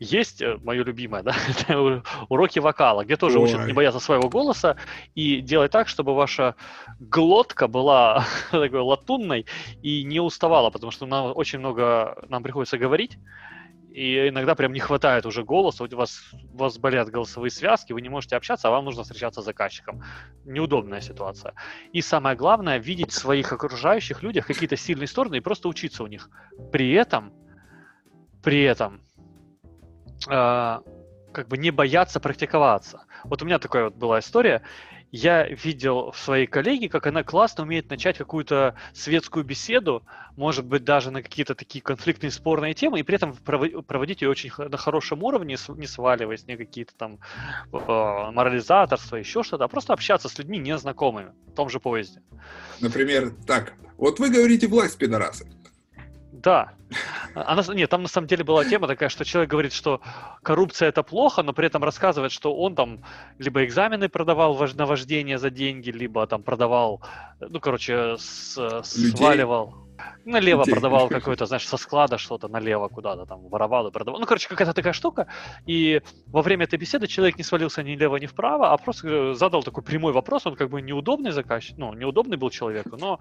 Есть 0.00 0.42
э, 0.42 0.58
мое 0.62 0.84
любимое, 0.84 1.22
да, 1.22 2.02
уроки 2.28 2.58
вокала, 2.58 3.04
где 3.04 3.16
тоже 3.16 3.38
Ой. 3.38 3.44
учат 3.44 3.66
не 3.66 3.72
бояться 3.72 4.00
своего 4.00 4.28
голоса 4.28 4.76
и 5.14 5.40
делать 5.40 5.70
так, 5.70 5.88
чтобы 5.88 6.14
ваша 6.14 6.54
глотка 6.98 7.68
была 7.68 8.24
такой 8.50 8.80
латунной 8.80 9.46
и 9.82 10.02
не 10.02 10.20
уставала, 10.20 10.70
потому 10.70 10.90
что 10.90 11.06
нам 11.06 11.32
очень 11.34 11.58
много 11.58 12.24
нам 12.28 12.42
приходится 12.42 12.78
говорить, 12.78 13.18
и 13.94 14.28
иногда 14.28 14.54
прям 14.54 14.72
не 14.72 14.80
хватает 14.80 15.26
уже 15.26 15.44
голоса, 15.44 15.84
у 15.84 15.96
вас, 15.96 16.22
у 16.52 16.56
вас 16.56 16.78
болят 16.78 17.10
голосовые 17.10 17.50
связки, 17.50 17.92
вы 17.92 18.00
не 18.00 18.08
можете 18.08 18.36
общаться, 18.36 18.68
а 18.68 18.70
вам 18.70 18.84
нужно 18.84 19.02
встречаться 19.02 19.42
с 19.42 19.44
заказчиком. 19.44 20.02
Неудобная 20.44 21.00
ситуация. 21.00 21.54
И 21.92 22.00
самое 22.00 22.34
главное, 22.34 22.78
видеть 22.78 23.10
в 23.10 23.18
своих 23.18 23.52
окружающих 23.52 24.22
людях 24.22 24.46
какие-то 24.46 24.76
сильные 24.76 25.06
стороны 25.06 25.36
и 25.36 25.40
просто 25.40 25.68
учиться 25.68 26.02
у 26.02 26.06
них. 26.06 26.30
При 26.72 26.92
этом, 26.92 27.32
при 28.42 28.62
этом, 28.62 29.02
э, 30.28 30.78
как 31.32 31.48
бы 31.48 31.58
не 31.58 31.70
бояться 31.70 32.18
практиковаться. 32.18 33.04
Вот 33.24 33.42
у 33.42 33.44
меня 33.44 33.58
такая 33.58 33.84
вот 33.84 33.94
была 33.94 34.20
история. 34.20 34.62
Я 35.12 35.46
видел 35.46 36.10
в 36.10 36.18
своей 36.18 36.46
коллеге, 36.46 36.88
как 36.88 37.06
она 37.06 37.22
классно 37.22 37.64
умеет 37.64 37.90
начать 37.90 38.16
какую-то 38.16 38.76
светскую 38.94 39.44
беседу, 39.44 40.02
может 40.36 40.64
быть, 40.64 40.84
даже 40.84 41.10
на 41.10 41.22
какие-то 41.22 41.54
такие 41.54 41.82
конфликтные, 41.82 42.30
спорные 42.30 42.72
темы, 42.72 42.98
и 42.98 43.02
при 43.02 43.16
этом 43.16 43.36
проводить 43.36 44.22
ее 44.22 44.30
очень 44.30 44.50
на 44.56 44.78
хорошем 44.78 45.22
уровне, 45.22 45.58
не 45.76 45.86
сваливаясь 45.86 46.46
не 46.46 46.56
какие-то 46.56 46.94
там 46.96 47.18
э, 47.72 47.76
морализаторства, 47.76 49.16
еще 49.16 49.42
что-то, 49.42 49.64
а 49.64 49.68
просто 49.68 49.92
общаться 49.92 50.30
с 50.30 50.38
людьми 50.38 50.58
незнакомыми 50.58 51.32
в 51.46 51.54
том 51.54 51.68
же 51.68 51.78
поезде. 51.78 52.22
Например, 52.80 53.34
так, 53.46 53.74
вот 53.98 54.18
вы 54.18 54.30
говорите 54.30 54.66
власть 54.66 54.96
пидорасы. 54.96 55.46
Да. 56.32 56.72
Она, 57.34 57.62
нет, 57.74 57.90
там 57.90 58.02
на 58.02 58.08
самом 58.08 58.26
деле 58.26 58.42
была 58.42 58.64
тема 58.64 58.86
такая, 58.86 59.08
что 59.08 59.24
человек 59.24 59.50
говорит, 59.50 59.72
что 59.72 60.00
коррупция 60.42 60.88
это 60.88 61.02
плохо, 61.02 61.42
но 61.42 61.52
при 61.52 61.66
этом 61.66 61.84
рассказывает, 61.84 62.32
что 62.32 62.54
он 62.54 62.74
там 62.74 63.04
либо 63.38 63.64
экзамены 63.64 64.08
продавал 64.08 64.58
на 64.74 64.86
вождение 64.86 65.38
за 65.38 65.50
деньги, 65.50 65.90
либо 65.90 66.26
там 66.26 66.42
продавал, 66.42 67.02
ну, 67.40 67.60
короче, 67.60 68.16
с, 68.18 68.82
сваливал. 68.82 69.74
Налево 70.24 70.64
продавал 70.64 71.08
какое-то, 71.08 71.46
знаешь, 71.46 71.66
со 71.66 71.76
склада 71.76 72.18
что-то 72.18 72.48
налево 72.48 72.88
куда-то 72.88 73.26
там 73.26 73.48
воровал 73.48 73.88
и 73.88 73.90
продавал. 73.90 74.20
Ну, 74.20 74.26
короче, 74.26 74.48
какая-то 74.48 74.72
такая 74.72 74.92
штука. 74.92 75.26
И 75.66 76.00
во 76.26 76.42
время 76.42 76.64
этой 76.64 76.78
беседы 76.78 77.06
человек 77.06 77.38
не 77.38 77.44
свалился 77.44 77.82
ни 77.82 77.96
лево, 77.96 78.16
ни 78.16 78.26
вправо, 78.26 78.72
а 78.72 78.76
просто 78.76 79.08
э, 79.08 79.34
задал 79.34 79.62
такой 79.62 79.82
прямой 79.82 80.12
вопрос. 80.12 80.46
Он 80.46 80.56
как 80.56 80.70
бы 80.70 80.82
неудобный 80.82 81.32
заказчик, 81.32 81.76
ну, 81.78 81.92
неудобный 81.94 82.36
был 82.36 82.50
человеку, 82.50 82.96
но 82.96 83.18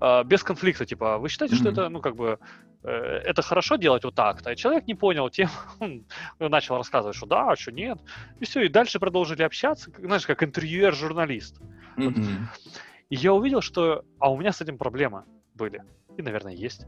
э, 0.00 0.24
без 0.24 0.42
конфликта. 0.42 0.86
Типа, 0.86 1.18
вы 1.18 1.28
считаете, 1.28 1.54
mm-hmm. 1.54 1.58
что 1.58 1.68
это, 1.70 1.88
ну, 1.88 2.00
как 2.00 2.14
бы, 2.16 2.38
э, 2.84 2.90
это 2.90 3.42
хорошо 3.42 3.76
делать 3.76 4.04
вот 4.04 4.14
так-то? 4.14 4.52
И 4.52 4.56
человек 4.56 4.86
не 4.86 4.94
понял 4.94 5.28
тем, 5.30 5.48
он 5.80 6.04
начал 6.38 6.76
рассказывать, 6.76 7.16
что 7.16 7.26
да, 7.26 7.50
а 7.50 7.56
что 7.56 7.72
нет. 7.72 7.98
И 8.40 8.44
все, 8.44 8.62
и 8.62 8.68
дальше 8.68 8.98
продолжили 8.98 9.42
общаться, 9.42 9.90
знаешь, 9.98 10.26
как 10.26 10.42
интервьюер-журналист. 10.42 11.60
Mm-hmm. 11.96 12.12
Вот. 12.14 12.80
И 13.08 13.16
я 13.16 13.32
увидел, 13.32 13.60
что, 13.60 14.04
а 14.18 14.30
у 14.30 14.36
меня 14.36 14.52
с 14.52 14.60
этим 14.60 14.78
проблема 14.78 15.24
были 15.54 15.82
и, 16.16 16.22
наверное, 16.22 16.54
есть. 16.54 16.86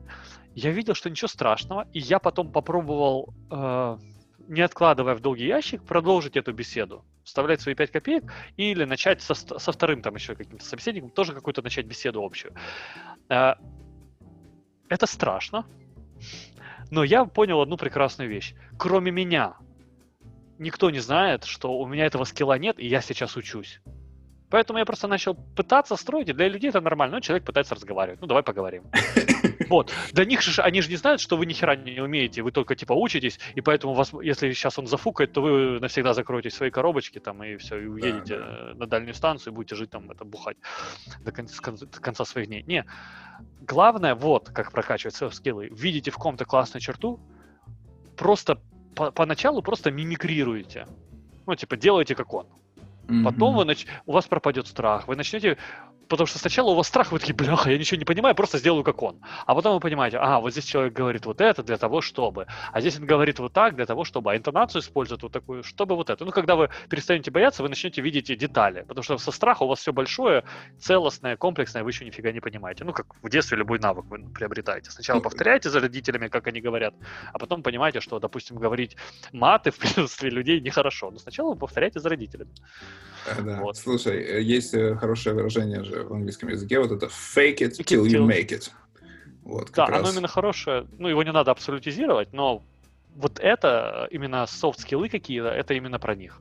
Я 0.55 0.71
видел, 0.71 0.95
что 0.95 1.11
ничего 1.11 1.29
страшного, 1.29 1.87
и 1.93 1.99
я 1.99 2.19
потом 2.19 2.51
попробовал, 2.51 3.35
э, 3.51 3.97
не 4.49 4.63
откладывая 4.63 5.15
в 5.15 5.21
долгий 5.21 5.47
ящик, 5.47 5.85
продолжить 5.85 6.37
эту 6.37 6.53
беседу, 6.53 7.05
вставлять 7.25 7.61
свои 7.61 7.75
5 7.75 7.91
копеек 7.91 8.33
или 8.57 8.85
начать 8.85 9.21
со, 9.23 9.35
со 9.35 9.73
вторым 9.73 10.03
там 10.03 10.15
еще 10.15 10.35
каким-то 10.35 10.65
собеседником, 10.65 11.11
тоже 11.11 11.35
какую-то 11.35 11.63
начать 11.63 11.87
беседу 11.87 12.25
общую. 12.25 12.55
Э, 13.29 13.55
это 14.89 15.07
страшно, 15.07 15.67
но 16.91 17.05
я 17.05 17.25
понял 17.27 17.61
одну 17.61 17.77
прекрасную 17.77 18.31
вещь. 18.31 18.55
Кроме 18.79 19.11
меня, 19.11 19.57
никто 20.59 20.91
не 20.91 21.01
знает, 21.01 21.45
что 21.45 21.79
у 21.79 21.87
меня 21.87 22.07
этого 22.07 22.25
скилла 22.25 22.59
нет, 22.59 22.79
и 22.79 22.87
я 22.87 23.03
сейчас 23.03 23.37
учусь. 23.37 23.81
Поэтому 24.51 24.79
я 24.79 24.85
просто 24.85 25.09
начал 25.09 25.35
пытаться 25.35 25.97
строить, 25.97 26.29
и 26.29 26.33
для 26.33 26.49
людей 26.49 26.71
это 26.71 26.81
нормально. 26.81 27.17
Ну, 27.17 27.21
человек 27.21 27.45
пытается 27.45 27.75
разговаривать. 27.75 28.21
Ну, 28.21 28.27
давай 28.27 28.43
поговорим. 28.43 28.85
Вот. 29.69 29.93
Для 30.13 30.25
них 30.25 30.41
же, 30.41 30.63
они 30.63 30.81
же 30.81 30.89
не 30.89 30.97
знают, 30.97 31.21
что 31.21 31.37
вы 31.37 31.45
ни 31.45 31.53
хера 31.53 31.77
не 31.77 32.01
умеете, 32.01 32.41
вы 32.41 32.53
только, 32.53 32.75
типа, 32.75 32.95
учитесь, 32.95 33.39
и 33.55 33.61
поэтому 33.61 33.93
вас, 33.93 34.13
если 34.23 34.51
сейчас 34.55 34.79
он 34.79 34.87
зафукает, 34.87 35.33
то 35.33 35.43
вы 35.43 35.79
навсегда 35.79 36.15
закроете 36.15 36.49
свои 36.49 36.71
коробочки 36.71 37.19
там, 37.19 37.45
и 37.45 37.57
все, 37.57 37.79
и 37.79 37.87
уедете 37.87 38.39
да, 38.39 38.47
да. 38.47 38.75
на 38.75 38.87
дальнюю 38.87 39.15
станцию, 39.15 39.53
и 39.53 39.57
будете 39.57 39.75
жить 39.75 39.91
там, 39.91 40.11
это, 40.11 40.25
бухать 40.25 40.57
до 41.21 41.33
конца, 41.33 41.71
до 41.71 42.01
конца 42.01 42.25
своих 42.25 42.47
дней. 42.47 42.63
Не. 42.63 42.87
Главное, 43.61 44.15
вот, 44.15 44.49
как 44.49 44.73
прокачивать 44.73 45.15
свои 45.15 45.31
скиллы. 45.31 45.69
Видите 45.71 46.11
в 46.11 46.17
ком-то 46.17 46.47
классную 46.47 46.81
черту, 46.81 47.21
просто 48.17 48.59
по 48.95 49.11
поначалу 49.11 49.61
просто 49.63 49.91
мимикрируете. 49.91 50.87
Ну, 51.47 51.55
типа, 51.55 51.77
делайте 51.77 52.15
как 52.15 52.33
он. 52.33 52.47
Потом 53.25 53.57
вы 53.57 53.65
нач... 53.65 53.87
у 54.07 54.13
вас 54.13 54.27
пропадет 54.27 54.67
страх, 54.67 55.09
вы 55.09 55.17
начнете 55.17 55.57
потому 56.09 56.27
что 56.27 56.39
сначала 56.39 56.71
у 56.71 56.75
вас 56.75 56.89
страх, 56.89 57.13
вы 57.13 57.19
такие, 57.19 57.35
бляха, 57.35 57.71
я 57.71 57.79
ничего 57.79 57.99
не 57.99 58.05
понимаю, 58.05 58.35
просто 58.35 58.59
сделаю 58.59 58.85
как 58.85 59.03
он. 59.03 59.21
А 59.47 59.55
потом 59.55 59.75
вы 59.75 59.81
понимаете, 59.81 60.19
а, 60.19 60.41
вот 60.41 60.53
здесь 60.53 60.65
человек 60.65 60.93
говорит 60.93 61.27
вот 61.27 61.41
это 61.41 61.63
для 61.63 61.77
того, 61.77 62.01
чтобы, 62.01 62.47
а 62.73 62.81
здесь 62.81 62.99
он 62.99 63.07
говорит 63.07 63.39
вот 63.39 63.53
так 63.53 63.77
для 63.77 63.87
того, 63.87 64.05
чтобы, 64.05 64.33
а 64.33 64.37
интонацию 64.37 64.83
использует 64.83 65.23
вот 65.23 65.33
такую, 65.33 65.63
чтобы 65.63 65.97
вот 65.97 66.11
это. 66.11 66.25
Ну, 66.25 66.33
когда 66.33 66.57
вы 66.57 66.71
перестанете 66.89 67.31
бояться, 67.31 67.63
вы 67.63 67.69
начнете 67.69 68.01
видеть 68.03 68.37
детали, 68.39 68.85
потому 68.89 69.03
что 69.03 69.19
со 69.19 69.31
страха 69.31 69.63
у 69.63 69.69
вас 69.69 69.81
все 69.81 69.93
большое, 69.93 70.45
целостное, 70.79 71.37
комплексное, 71.37 71.85
вы 71.85 71.91
еще 71.91 72.05
нифига 72.05 72.33
не 72.33 72.41
понимаете. 72.41 72.85
Ну, 72.85 72.93
как 72.93 73.07
в 73.23 73.29
детстве 73.29 73.59
любой 73.59 73.79
навык 73.79 74.07
вы 74.07 74.19
приобретаете. 74.31 74.91
Сначала 74.91 75.21
повторяете 75.21 75.71
за 75.71 75.81
родителями, 75.81 76.29
как 76.29 76.47
они 76.47 76.61
говорят, 76.61 76.95
а 77.33 77.39
потом 77.39 77.63
понимаете, 77.63 78.01
что, 78.01 78.19
допустим, 78.19 78.57
говорить 78.57 78.97
маты 79.33 79.71
в 79.71 79.79
присутствии 79.79 80.31
людей 80.31 80.61
нехорошо. 80.61 81.11
Но 81.11 81.19
сначала 81.19 81.51
вы 81.51 81.57
повторяете 81.57 82.01
за 82.01 82.09
родителями. 82.09 82.51
Да. 83.45 83.61
Вот. 83.61 83.77
Слушай, 83.77 84.23
э, 84.23 84.43
есть 84.43 84.75
э, 84.75 84.95
хорошее 84.97 85.35
выражение 85.35 85.85
же 85.85 86.05
в 86.05 86.13
английском 86.13 86.49
языке, 86.49 86.79
вот 86.81 86.93
это 86.93 87.07
fake 87.07 87.59
it 87.59 87.73
till 87.85 88.05
you 88.05 88.27
make 88.27 88.49
it. 88.49 88.71
Вот, 89.43 89.71
да, 89.75 89.87
раз. 89.87 90.01
оно 90.01 90.11
именно 90.13 90.29
хорошее, 90.29 90.87
ну, 90.99 91.09
его 91.09 91.23
не 91.23 91.33
надо 91.33 91.51
абсолютизировать, 91.51 92.33
но 92.33 92.63
вот 93.17 93.41
это, 93.41 94.07
именно 94.11 94.47
софт-скиллы 94.47 95.09
какие-то, 95.09 95.49
это 95.49 95.75
именно 95.75 95.99
про 95.99 96.15
них. 96.15 96.41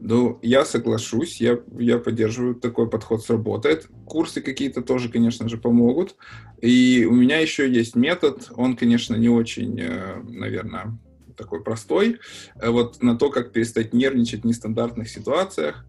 Ну, 0.00 0.38
я 0.40 0.64
соглашусь, 0.64 1.40
я, 1.40 1.58
я 1.78 1.98
поддерживаю, 1.98 2.54
такой 2.54 2.88
подход 2.88 3.22
сработает. 3.22 3.86
Курсы 4.06 4.40
какие-то 4.40 4.80
тоже, 4.80 5.10
конечно 5.10 5.46
же, 5.48 5.58
помогут. 5.58 6.16
И 6.62 7.06
у 7.08 7.12
меня 7.12 7.38
еще 7.38 7.70
есть 7.70 7.96
метод, 7.96 8.50
он, 8.56 8.76
конечно, 8.76 9.14
не 9.14 9.28
очень, 9.28 9.78
э, 9.78 10.22
наверное, 10.26 10.98
такой 11.40 11.62
простой. 11.62 12.20
Вот 12.54 13.02
на 13.02 13.16
то, 13.16 13.30
как 13.30 13.52
перестать 13.52 13.92
нервничать 13.94 14.42
в 14.42 14.46
нестандартных 14.46 15.08
ситуациях, 15.08 15.84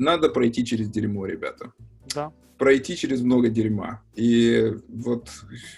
надо 0.00 0.30
пройти 0.30 0.64
через 0.64 0.88
дерьмо, 0.88 1.26
ребята. 1.26 1.72
Да. 2.14 2.32
Пройти 2.58 2.96
через 2.96 3.22
много 3.22 3.48
дерьма. 3.48 4.02
И 4.14 4.74
вот 4.88 5.30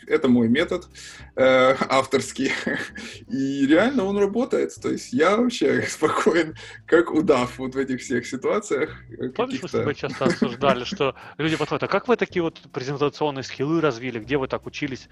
это 0.06 0.28
мой 0.28 0.48
метод 0.48 0.88
э, 1.36 1.74
авторский. 1.88 2.50
И 3.28 3.66
реально 3.66 4.04
он 4.04 4.18
работает. 4.18 4.74
То 4.80 4.90
есть 4.90 5.12
я 5.12 5.36
вообще 5.36 5.82
спокоен, 5.88 6.54
как 6.86 7.12
удав 7.12 7.58
вот 7.58 7.74
в 7.74 7.78
этих 7.78 8.00
всех 8.00 8.26
ситуациях. 8.26 8.90
Помнишь, 9.36 9.62
мы 9.62 9.68
с 9.68 9.72
тобой 9.72 9.94
часто 9.94 10.24
обсуждали, 10.24 10.84
что 10.84 11.14
люди 11.38 11.56
подходят, 11.56 11.84
а 11.84 11.88
как 11.88 12.08
вы 12.08 12.16
такие 12.16 12.42
вот 12.42 12.60
презентационные 12.72 13.44
скиллы 13.44 13.80
развили, 13.80 14.18
где 14.18 14.38
вы 14.38 14.48
так 14.48 14.66
учились? 14.66 15.08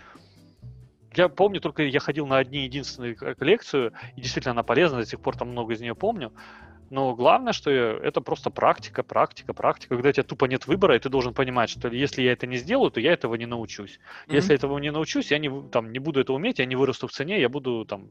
Я 1.14 1.29
помню, 1.29 1.61
только 1.61 1.83
я 1.83 2.01
ходил 2.01 2.27
на 2.27 2.38
одни 2.38 2.64
единственную 2.64 3.16
коллекцию, 3.16 3.92
и 4.16 4.20
действительно 4.20 4.53
она 4.53 4.62
полезна, 4.62 4.99
до 4.99 5.07
сих 5.07 5.20
пор 5.20 5.37
там 5.37 5.49
много 5.49 5.75
из 5.75 5.81
нее 5.81 5.94
помню. 5.94 6.33
Но 6.90 7.14
главное, 7.14 7.53
что 7.53 7.70
это 7.70 8.20
просто 8.20 8.51
практика, 8.51 9.05
практика, 9.05 9.55
практика, 9.55 9.94
когда 9.94 10.09
у 10.09 10.12
тебя 10.12 10.25
тупо 10.25 10.46
нет 10.46 10.66
выбора, 10.66 10.96
и 10.96 10.99
ты 10.99 11.09
должен 11.09 11.33
понимать, 11.35 11.70
что 11.70 11.87
если 11.88 12.23
я 12.23 12.33
это 12.33 12.49
не 12.49 12.57
сделаю, 12.57 12.90
то 12.90 12.99
я 13.01 13.12
этого 13.12 13.37
не 13.37 13.46
научусь. 13.46 14.01
Mm-hmm. 14.27 14.35
Если 14.35 14.55
этого 14.57 14.77
не 14.79 14.90
научусь, 14.90 15.31
я 15.31 15.38
не, 15.38 15.51
там, 15.70 15.92
не 15.92 16.01
буду 16.01 16.20
это 16.20 16.33
уметь, 16.33 16.59
я 16.59 16.66
не 16.66 16.75
вырасту 16.75 17.07
в 17.07 17.12
цене, 17.12 17.40
я 17.40 17.49
буду 17.49 17.85
там 17.85 18.11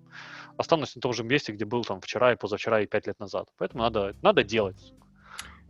останусь 0.56 0.96
на 0.96 1.02
том 1.02 1.12
же 1.12 1.26
месте, 1.26 1.52
где 1.52 1.66
был 1.66 1.84
там 1.84 2.00
вчера 2.00 2.32
и 2.32 2.38
позавчера 2.38 2.80
и 2.80 2.88
пять 2.88 3.06
лет 3.06 3.20
назад. 3.20 3.50
Поэтому 3.58 3.84
надо, 3.84 4.16
надо 4.22 4.46
делать. 4.46 4.94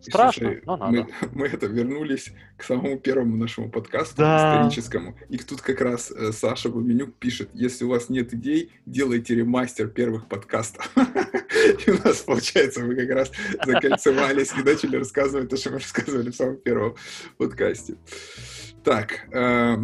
Страшно, 0.01 0.47
Слушай, 0.47 0.63
но 0.65 0.77
надо. 0.77 0.91
Мы, 0.91 1.07
мы 1.33 1.47
это 1.47 1.67
вернулись 1.67 2.31
к 2.57 2.63
самому 2.63 2.97
первому 2.97 3.35
нашему 3.35 3.69
подкасту 3.69 4.17
да. 4.17 4.61
историческому. 4.61 5.17
И 5.29 5.37
тут 5.37 5.61
как 5.61 5.81
раз 5.81 6.11
э, 6.11 6.31
Саша 6.31 6.69
Бабенюк 6.69 7.15
пишет, 7.15 7.49
если 7.53 7.83
у 7.83 7.89
вас 7.89 8.09
нет 8.09 8.33
идей, 8.33 8.71
делайте 8.85 9.35
ремастер 9.35 9.87
первых 9.87 10.27
подкастов. 10.27 10.89
И 11.85 11.91
у 11.91 11.97
нас, 12.03 12.21
получается, 12.21 12.81
мы 12.81 12.95
как 12.95 13.09
раз 13.09 13.31
закольцевались 13.65 14.53
и 14.57 14.63
начали 14.63 14.95
рассказывать 14.95 15.49
то, 15.49 15.57
что 15.57 15.71
мы 15.71 15.79
рассказывали 15.79 16.29
в 16.29 16.35
самом 16.35 16.57
первом 16.57 16.95
подкасте. 17.37 17.95
Так, 18.83 19.27
э, 19.33 19.77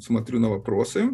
смотрю 0.00 0.40
на 0.40 0.50
вопросы. 0.50 1.10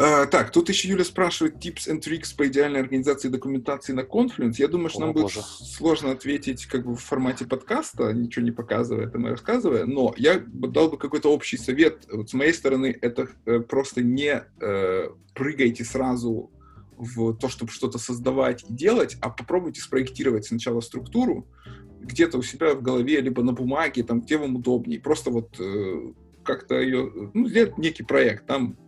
Uh, 0.00 0.26
так, 0.26 0.50
тут 0.50 0.70
еще 0.70 0.88
Юля 0.88 1.04
спрашивает 1.04 1.56
tips 1.56 1.86
and 1.86 2.00
tricks 2.00 2.34
по 2.34 2.48
идеальной 2.48 2.80
организации 2.80 3.28
документации 3.28 3.92
на 3.92 4.00
Confluence. 4.00 4.54
Я 4.56 4.68
думаю, 4.68 4.88
что 4.88 5.00
О, 5.00 5.06
нам 5.06 5.12
боже. 5.12 5.40
будет 5.40 5.44
сложно 5.44 6.12
ответить 6.12 6.64
как 6.64 6.86
бы 6.86 6.94
в 6.94 7.00
формате 7.00 7.44
подкаста, 7.44 8.10
ничего 8.14 8.42
не 8.42 8.50
показывая, 8.50 9.08
это 9.08 9.18
мы 9.18 9.28
рассказывая, 9.28 9.84
но 9.84 10.14
я 10.16 10.38
дал 10.38 10.88
бы 10.88 10.96
какой-то 10.96 11.30
общий 11.30 11.58
совет. 11.58 12.06
Вот 12.10 12.30
с 12.30 12.32
моей 12.32 12.54
стороны, 12.54 12.96
это 12.98 13.28
э, 13.44 13.60
просто 13.60 14.02
не 14.02 14.42
э, 14.60 15.08
прыгайте 15.34 15.84
сразу 15.84 16.50
в 16.96 17.34
то, 17.34 17.50
чтобы 17.50 17.70
что-то 17.70 17.98
создавать 17.98 18.64
и 18.70 18.72
делать, 18.72 19.18
а 19.20 19.28
попробуйте 19.28 19.82
спроектировать 19.82 20.46
сначала 20.46 20.80
структуру 20.80 21.46
где-то 22.00 22.38
у 22.38 22.42
себя 22.42 22.74
в 22.74 22.80
голове, 22.80 23.20
либо 23.20 23.42
на 23.42 23.52
бумаге, 23.52 24.02
там, 24.02 24.22
где 24.22 24.38
вам 24.38 24.56
удобнее. 24.56 24.98
Просто 24.98 25.30
вот 25.30 25.60
э, 25.60 26.12
как-то 26.42 26.80
ее, 26.80 27.30
ну, 27.34 27.48
сделать 27.48 27.76
некий 27.76 28.02
проект, 28.02 28.46
там 28.46 28.78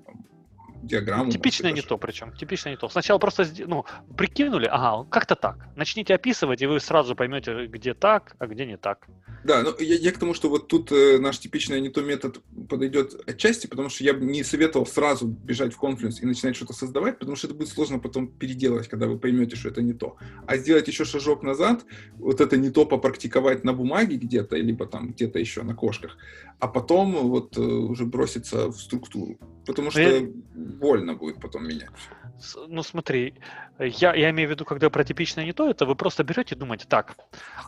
диаграмму. 0.82 1.30
Типичное 1.30 1.72
не 1.72 1.82
то, 1.82 1.98
причем. 1.98 2.32
Типично 2.32 2.70
не 2.70 2.76
то. 2.76 2.88
Сначала 2.88 3.18
просто 3.18 3.46
ну, 3.66 3.84
прикинули, 4.16 4.66
ага, 4.66 5.08
как-то 5.10 5.34
так. 5.34 5.56
Начните 5.76 6.14
описывать, 6.14 6.62
и 6.62 6.66
вы 6.66 6.80
сразу 6.80 7.14
поймете, 7.14 7.66
где 7.66 7.94
так, 7.94 8.36
а 8.38 8.46
где 8.46 8.66
не 8.66 8.76
так. 8.76 9.06
Да, 9.44 9.62
ну 9.62 9.74
я, 9.80 9.96
я 9.96 10.12
к 10.12 10.18
тому, 10.18 10.34
что 10.34 10.48
вот 10.48 10.68
тут 10.68 10.92
э, 10.92 11.18
наш 11.18 11.38
типичный 11.38 11.80
не 11.80 11.88
то 11.88 12.02
метод 12.02 12.40
подойдет 12.68 13.28
отчасти, 13.28 13.66
потому 13.66 13.88
что 13.88 14.04
я 14.04 14.14
бы 14.14 14.24
не 14.24 14.44
советовал 14.44 14.86
сразу 14.86 15.26
бежать 15.26 15.74
в 15.74 15.82
Confluence 15.82 16.20
и 16.20 16.26
начинать 16.26 16.54
что-то 16.54 16.72
создавать, 16.72 17.18
потому 17.18 17.36
что 17.36 17.48
это 17.48 17.56
будет 17.56 17.68
сложно 17.68 17.98
потом 17.98 18.28
переделать, 18.28 18.88
когда 18.88 19.06
вы 19.06 19.18
поймете, 19.18 19.56
что 19.56 19.68
это 19.68 19.82
не 19.82 19.94
то. 19.94 20.16
А 20.46 20.56
сделать 20.56 20.86
еще 20.86 21.04
шажок 21.04 21.42
назад, 21.42 21.84
вот 22.18 22.40
это 22.40 22.56
не 22.56 22.70
то 22.70 22.86
попрактиковать 22.86 23.64
на 23.64 23.72
бумаге 23.72 24.16
где-то, 24.16 24.56
либо 24.56 24.86
там 24.86 25.10
где-то 25.10 25.38
еще 25.38 25.62
на 25.62 25.74
кошках, 25.74 26.16
а 26.60 26.68
потом 26.68 27.12
вот 27.28 27.56
э, 27.56 27.60
уже 27.60 28.04
броситься 28.06 28.68
в 28.68 28.76
структуру. 28.76 29.38
Потому 29.66 29.90
что 29.90 30.00
я... 30.00 30.26
больно 30.54 31.14
будет 31.14 31.40
потом 31.40 31.66
менять. 31.68 31.90
Ну 32.68 32.82
смотри, 32.82 33.34
я, 33.78 34.14
я 34.14 34.30
имею 34.30 34.48
в 34.48 34.52
виду, 34.52 34.64
когда 34.64 34.90
про 34.90 35.04
типичное 35.04 35.44
не 35.44 35.52
то, 35.52 35.68
это 35.70 35.86
вы 35.86 35.94
просто 35.94 36.24
берете 36.24 36.54
и 36.54 36.58
думаете, 36.58 36.86
так, 36.88 37.16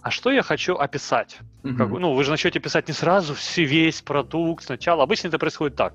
а 0.02 0.10
что 0.10 0.30
я 0.30 0.42
хочу 0.42 0.74
описать? 0.74 1.38
Mm-hmm. 1.62 1.76
Как, 1.76 1.88
ну, 1.90 2.14
вы 2.14 2.24
же 2.24 2.30
начнете 2.30 2.58
писать 2.58 2.88
не 2.88 2.94
сразу 2.94 3.34
все, 3.34 3.64
весь 3.64 4.02
продукт 4.02 4.64
сначала. 4.64 5.04
Обычно 5.04 5.28
это 5.28 5.38
происходит 5.38 5.76
так. 5.76 5.94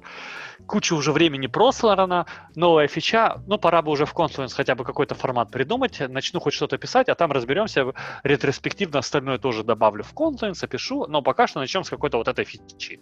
Куча 0.65 0.93
уже 0.93 1.11
времени 1.11 1.47
прослана, 1.47 2.25
новая 2.55 2.87
фича, 2.87 3.41
ну, 3.47 3.57
пора 3.57 3.81
бы 3.81 3.91
уже 3.91 4.05
в 4.05 4.13
Confluence 4.13 4.53
хотя 4.53 4.75
бы 4.75 4.83
какой-то 4.83 5.15
формат 5.15 5.51
придумать, 5.51 6.01
начну 6.09 6.39
хоть 6.39 6.53
что-то 6.53 6.77
писать, 6.77 7.07
а 7.09 7.15
там 7.15 7.31
разберемся, 7.31 7.93
ретроспективно 8.23 8.99
остальное 8.99 9.37
тоже 9.37 9.63
добавлю 9.63 10.03
в 10.03 10.13
Confluence, 10.13 10.63
опишу, 10.63 11.05
но 11.07 11.21
пока 11.21 11.47
что 11.47 11.59
начнем 11.59 11.83
с 11.83 11.89
какой-то 11.89 12.17
вот 12.17 12.27
этой 12.27 12.45
фичи. 12.45 12.99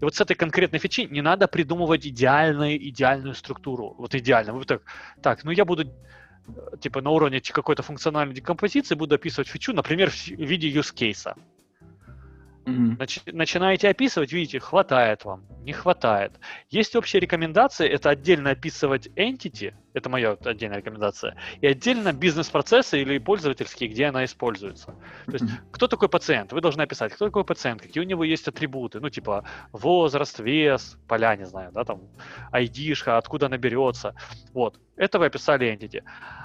И 0.00 0.04
вот 0.04 0.14
с 0.14 0.20
этой 0.20 0.34
конкретной 0.34 0.80
фичи 0.80 1.02
не 1.02 1.22
надо 1.22 1.46
придумывать 1.46 2.04
идеальную, 2.28 2.88
идеальную 2.88 3.34
структуру, 3.34 3.94
вот 3.98 4.14
идеально. 4.14 4.52
Вы 4.52 4.64
так, 4.64 4.82
так, 5.22 5.44
ну 5.44 5.50
я 5.50 5.64
буду 5.64 5.92
типа 6.80 7.00
на 7.00 7.10
уровне 7.10 7.40
какой-то 7.40 7.82
функциональной 7.82 8.34
декомпозиции 8.34 8.94
буду 8.94 9.14
описывать 9.14 9.48
фичу, 9.48 9.72
например, 9.72 10.10
в 10.10 10.28
виде 10.28 10.70
use 10.70 10.94
case. 10.94 11.34
Нач, 12.66 13.20
начинаете 13.26 13.88
описывать, 13.88 14.32
видите, 14.32 14.60
хватает 14.60 15.24
вам, 15.24 15.46
не 15.62 15.72
хватает. 15.72 16.32
Есть 16.68 16.96
общая 16.96 17.18
рекомендация, 17.18 17.88
это 17.88 18.10
отдельно 18.10 18.50
описывать 18.50 19.06
entity, 19.16 19.72
это 19.94 20.08
моя 20.08 20.36
отдельная 20.44 20.78
рекомендация, 20.78 21.36
и 21.60 21.66
отдельно 21.66 22.12
бизнес-процессы 22.12 23.00
или 23.00 23.18
пользовательские, 23.18 23.88
где 23.88 24.06
она 24.06 24.24
используется. 24.24 24.94
То 25.26 25.32
есть, 25.32 25.44
кто 25.72 25.86
такой 25.86 26.08
пациент? 26.08 26.52
Вы 26.52 26.60
должны 26.60 26.82
описать, 26.82 27.12
кто 27.12 27.26
такой 27.26 27.44
пациент, 27.44 27.82
какие 27.82 28.02
у 28.02 28.06
него 28.06 28.24
есть 28.24 28.48
атрибуты, 28.48 29.00
ну, 29.00 29.10
типа 29.10 29.44
возраст, 29.72 30.38
вес, 30.38 30.98
поля, 31.08 31.36
не 31.36 31.46
знаю, 31.46 31.72
да, 31.72 31.84
там, 31.84 32.02
id 32.52 33.02
откуда 33.06 33.46
она 33.46 33.56
берется. 33.56 34.14
Вот, 34.52 34.78
это 34.96 35.18
вы 35.18 35.26
описали 35.26 35.72
entity. 35.72 36.02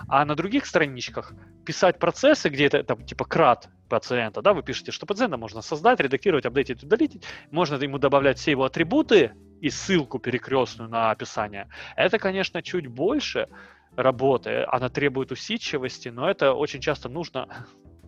А 0.07 0.25
на 0.25 0.35
других 0.35 0.65
страничках 0.65 1.33
писать 1.65 1.99
процессы, 1.99 2.49
где 2.49 2.65
это, 2.65 2.83
там, 2.83 3.05
типа, 3.05 3.25
крат, 3.25 3.69
пациента, 3.89 4.41
да, 4.41 4.53
вы 4.53 4.63
пишете, 4.63 4.91
что 4.91 5.05
пациента 5.05 5.37
можно 5.37 5.61
создать, 5.61 5.99
редактировать, 5.99 6.45
апдейтить, 6.45 6.83
удалить, 6.83 7.23
можно 7.51 7.75
ему 7.75 7.99
добавлять 7.99 8.39
все 8.39 8.51
его 8.51 8.63
атрибуты 8.63 9.33
и 9.63 9.69
ссылку 9.69 10.19
перекрестную 10.19 10.89
на 10.89 11.11
описание. 11.11 11.69
Это, 11.95 12.19
конечно, 12.19 12.61
чуть 12.61 12.87
больше 12.87 13.47
работы, 13.95 14.65
она 14.67 14.89
требует 14.89 15.31
усидчивости, 15.31 16.09
но 16.09 16.29
это 16.29 16.53
очень 16.53 16.81
часто 16.81 17.07
нужно 17.07 17.47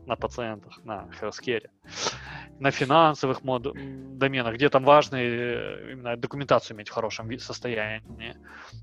на 0.05 0.15
пациентах, 0.15 0.83
на 0.83 1.09
healthcare, 1.21 1.69
на 2.59 2.71
финансовых 2.71 3.43
мод... 3.43 3.73
доменах, 4.17 4.55
где 4.55 4.69
там 4.69 4.83
важно 4.83 5.17
э, 5.17 5.91
именно 5.91 6.15
документацию 6.17 6.75
иметь 6.75 6.89
в 6.89 6.93
хорошем 6.93 7.39
состоянии. 7.39 8.35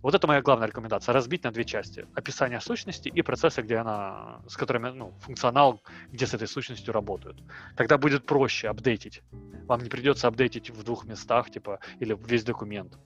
Вот 0.02 0.14
это 0.14 0.26
моя 0.26 0.42
главная 0.42 0.68
рекомендация. 0.68 1.12
Разбить 1.12 1.44
на 1.44 1.50
две 1.50 1.64
части. 1.64 2.06
Описание 2.14 2.60
сущности 2.60 3.08
и 3.08 3.22
процессы, 3.22 3.62
где 3.62 3.76
она, 3.76 4.40
с 4.48 4.56
которыми, 4.56 4.90
ну, 4.90 5.12
функционал, 5.20 5.80
где 6.12 6.26
с 6.26 6.34
этой 6.34 6.48
сущностью 6.48 6.92
работают. 6.92 7.42
Тогда 7.76 7.98
будет 7.98 8.26
проще 8.26 8.68
апдейтить. 8.68 9.22
Вам 9.66 9.82
не 9.82 9.88
придется 9.88 10.28
апдейтить 10.28 10.70
в 10.70 10.82
двух 10.82 11.04
местах, 11.06 11.50
типа, 11.50 11.78
или 12.00 12.16
весь 12.26 12.44
документ. 12.44 12.98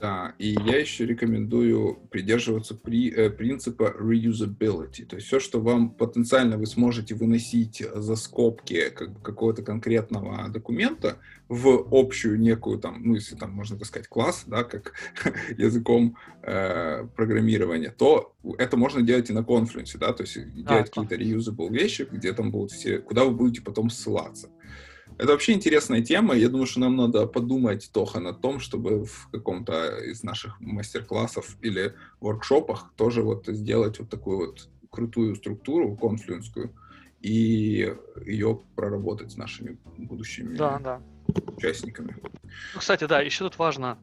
Да, 0.00 0.34
и 0.38 0.56
я 0.64 0.78
еще 0.78 1.04
рекомендую 1.04 1.98
придерживаться 2.10 2.74
при, 2.74 3.10
э, 3.10 3.28
принципа 3.28 3.94
reusability. 3.98 5.04
То 5.04 5.16
есть 5.16 5.28
все, 5.28 5.40
что 5.40 5.60
вам 5.60 5.90
потенциально 5.90 6.56
вы 6.56 6.64
сможете 6.64 7.14
выносить 7.14 7.84
за 7.94 8.16
скобки 8.16 8.88
как, 8.90 9.20
какого-то 9.20 9.62
конкретного 9.62 10.48
документа 10.48 11.18
в 11.48 11.86
общую 11.90 12.40
некую 12.40 12.78
там, 12.78 13.02
ну 13.02 13.14
если 13.14 13.36
там 13.36 13.50
можно 13.50 13.76
так 13.76 13.86
сказать 13.88 14.08
класс, 14.08 14.44
да, 14.46 14.64
как 14.64 14.94
языком 15.58 16.16
э, 16.42 17.06
программирования, 17.14 17.90
то 17.90 18.34
это 18.56 18.78
можно 18.78 19.02
делать 19.02 19.28
и 19.28 19.34
на 19.34 19.44
конференции, 19.44 19.98
да, 19.98 20.14
то 20.14 20.22
есть 20.22 20.36
делать 20.54 20.90
а, 20.96 21.02
какие-то 21.02 21.16
reusable 21.16 21.70
вещи, 21.70 22.08
где 22.10 22.32
там 22.32 22.50
будут 22.50 22.72
все, 22.72 23.00
куда 23.00 23.24
вы 23.24 23.32
будете 23.32 23.60
потом 23.60 23.90
ссылаться. 23.90 24.48
Это 25.20 25.32
вообще 25.32 25.52
интересная 25.52 26.00
тема. 26.00 26.34
Я 26.34 26.48
думаю, 26.48 26.66
что 26.66 26.80
нам 26.80 26.96
надо 26.96 27.26
подумать, 27.26 27.90
Тоха, 27.92 28.20
над 28.20 28.40
том, 28.40 28.58
чтобы 28.58 29.04
в 29.04 29.28
каком-то 29.30 29.98
из 29.98 30.22
наших 30.22 30.58
мастер-классов 30.60 31.58
или 31.60 31.94
воркшопах 32.20 32.90
тоже 32.96 33.22
вот 33.22 33.44
сделать 33.46 33.98
вот 33.98 34.08
такую 34.08 34.38
вот 34.38 34.70
крутую 34.90 35.36
структуру 35.36 35.94
конфлюенскую 35.94 36.74
и 37.20 37.94
ее 38.24 38.60
проработать 38.74 39.32
с 39.32 39.36
нашими 39.36 39.76
будущими 39.98 40.56
да, 40.56 40.78
да. 40.78 41.02
Участниками. 41.60 42.16
Ну, 42.74 42.80
кстати, 42.80 43.04
да, 43.04 43.20
еще 43.20 43.44
тут 43.44 43.58
важно 43.58 43.98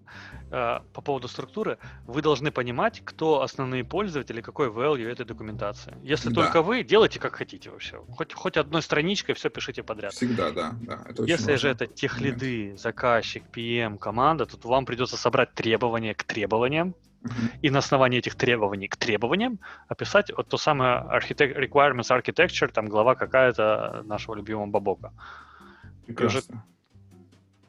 э, 0.52 0.80
по 0.94 1.02
поводу 1.02 1.28
структуры. 1.28 1.78
Вы 2.06 2.22
должны 2.22 2.52
понимать, 2.52 3.02
кто 3.04 3.42
основные 3.42 3.84
пользователи, 3.84 4.42
какой 4.42 4.70
value 4.70 5.10
этой 5.10 5.26
документации. 5.26 5.96
Если 6.04 6.30
да. 6.30 6.44
только 6.44 6.62
вы, 6.62 6.84
делайте 6.84 7.20
как 7.20 7.36
хотите 7.36 7.70
вообще. 7.70 8.02
Хоть, 8.10 8.34
хоть 8.34 8.58
одной 8.58 8.82
страничкой 8.82 9.36
все 9.36 9.50
пишите 9.50 9.84
подряд. 9.84 10.14
Всегда, 10.14 10.52
да. 10.52 10.76
да 10.82 11.04
это 11.08 11.24
Если 11.24 11.56
же 11.56 11.70
это 11.70 11.88
техлиды, 11.88 12.76
заказчик, 12.78 13.44
PM, 13.54 13.98
команда, 13.98 14.46
то 14.46 14.68
вам 14.68 14.86
придется 14.86 15.18
собрать 15.18 15.54
требования 15.54 16.14
к 16.14 16.24
требованиям, 16.24 16.96
и 17.62 17.70
на 17.70 17.80
основании 17.80 18.20
этих 18.20 18.36
требований 18.36 18.88
к 18.88 18.96
требованиям 18.96 19.60
описать 19.90 20.32
вот 20.32 20.48
то 20.48 20.58
самое 20.58 21.00
architect, 21.12 21.58
requirements 21.58 22.10
architecture, 22.10 22.72
там 22.72 22.88
глава 22.88 23.16
какая-то 23.16 24.04
нашего 24.06 24.36
любимого 24.36 24.68
Бабока. 24.68 25.12
Прекрасно 26.06 26.64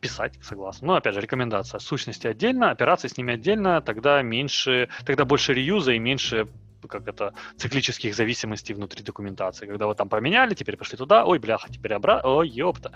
писать, 0.01 0.39
согласен. 0.43 0.87
Но, 0.87 0.95
опять 0.95 1.15
же, 1.15 1.21
рекомендация. 1.21 1.79
Сущности 1.79 2.27
отдельно, 2.27 2.71
операции 2.71 3.09
с 3.09 3.17
ними 3.17 3.35
отдельно, 3.35 3.81
тогда 3.81 4.23
меньше, 4.23 4.89
тогда 5.05 5.25
больше 5.25 5.55
реюза 5.55 5.93
и 5.93 5.99
меньше 5.99 6.49
как 6.87 7.09
это, 7.09 7.35
циклических 7.57 8.15
зависимостей 8.15 8.75
внутри 8.75 9.03
документации. 9.03 9.67
Когда 9.67 9.87
вы 9.87 9.95
там 9.95 10.09
поменяли, 10.09 10.55
теперь 10.55 10.77
пошли 10.77 10.97
туда, 10.97 11.25
ой, 11.25 11.39
бляха, 11.39 11.69
теперь 11.71 11.93
обратно, 11.95 12.31
ой, 12.31 12.49
ёпта. 12.49 12.93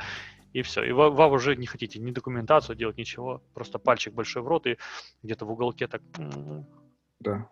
И 0.52 0.62
все. 0.62 0.84
И 0.84 0.92
вы, 0.92 1.10
вы 1.10 1.30
уже 1.30 1.56
не 1.56 1.66
хотите 1.66 1.98
ни 1.98 2.10
документацию 2.10 2.76
делать, 2.76 2.98
ничего. 2.98 3.42
Просто 3.54 3.78
пальчик 3.78 4.14
большой 4.14 4.42
в 4.42 4.46
рот 4.46 4.66
и 4.66 4.78
где-то 5.22 5.46
в 5.46 5.50
уголке 5.50 5.88
так... 5.88 6.02
Да. 7.20 7.48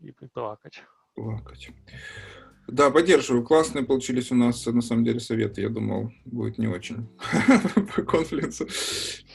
И 0.00 0.12
плакать. 0.12 0.82
Плакать. 1.14 1.70
Да, 2.66 2.90
поддерживаю. 2.90 3.44
Классные 3.44 3.84
получились 3.84 4.32
у 4.32 4.34
нас, 4.34 4.64
на 4.66 4.80
самом 4.80 5.04
деле, 5.04 5.20
советы. 5.20 5.60
Я 5.60 5.68
думал, 5.68 6.12
будет 6.24 6.58
не 6.58 6.66
очень 6.66 7.08
по 7.94 8.02
конференцу. 8.02 8.66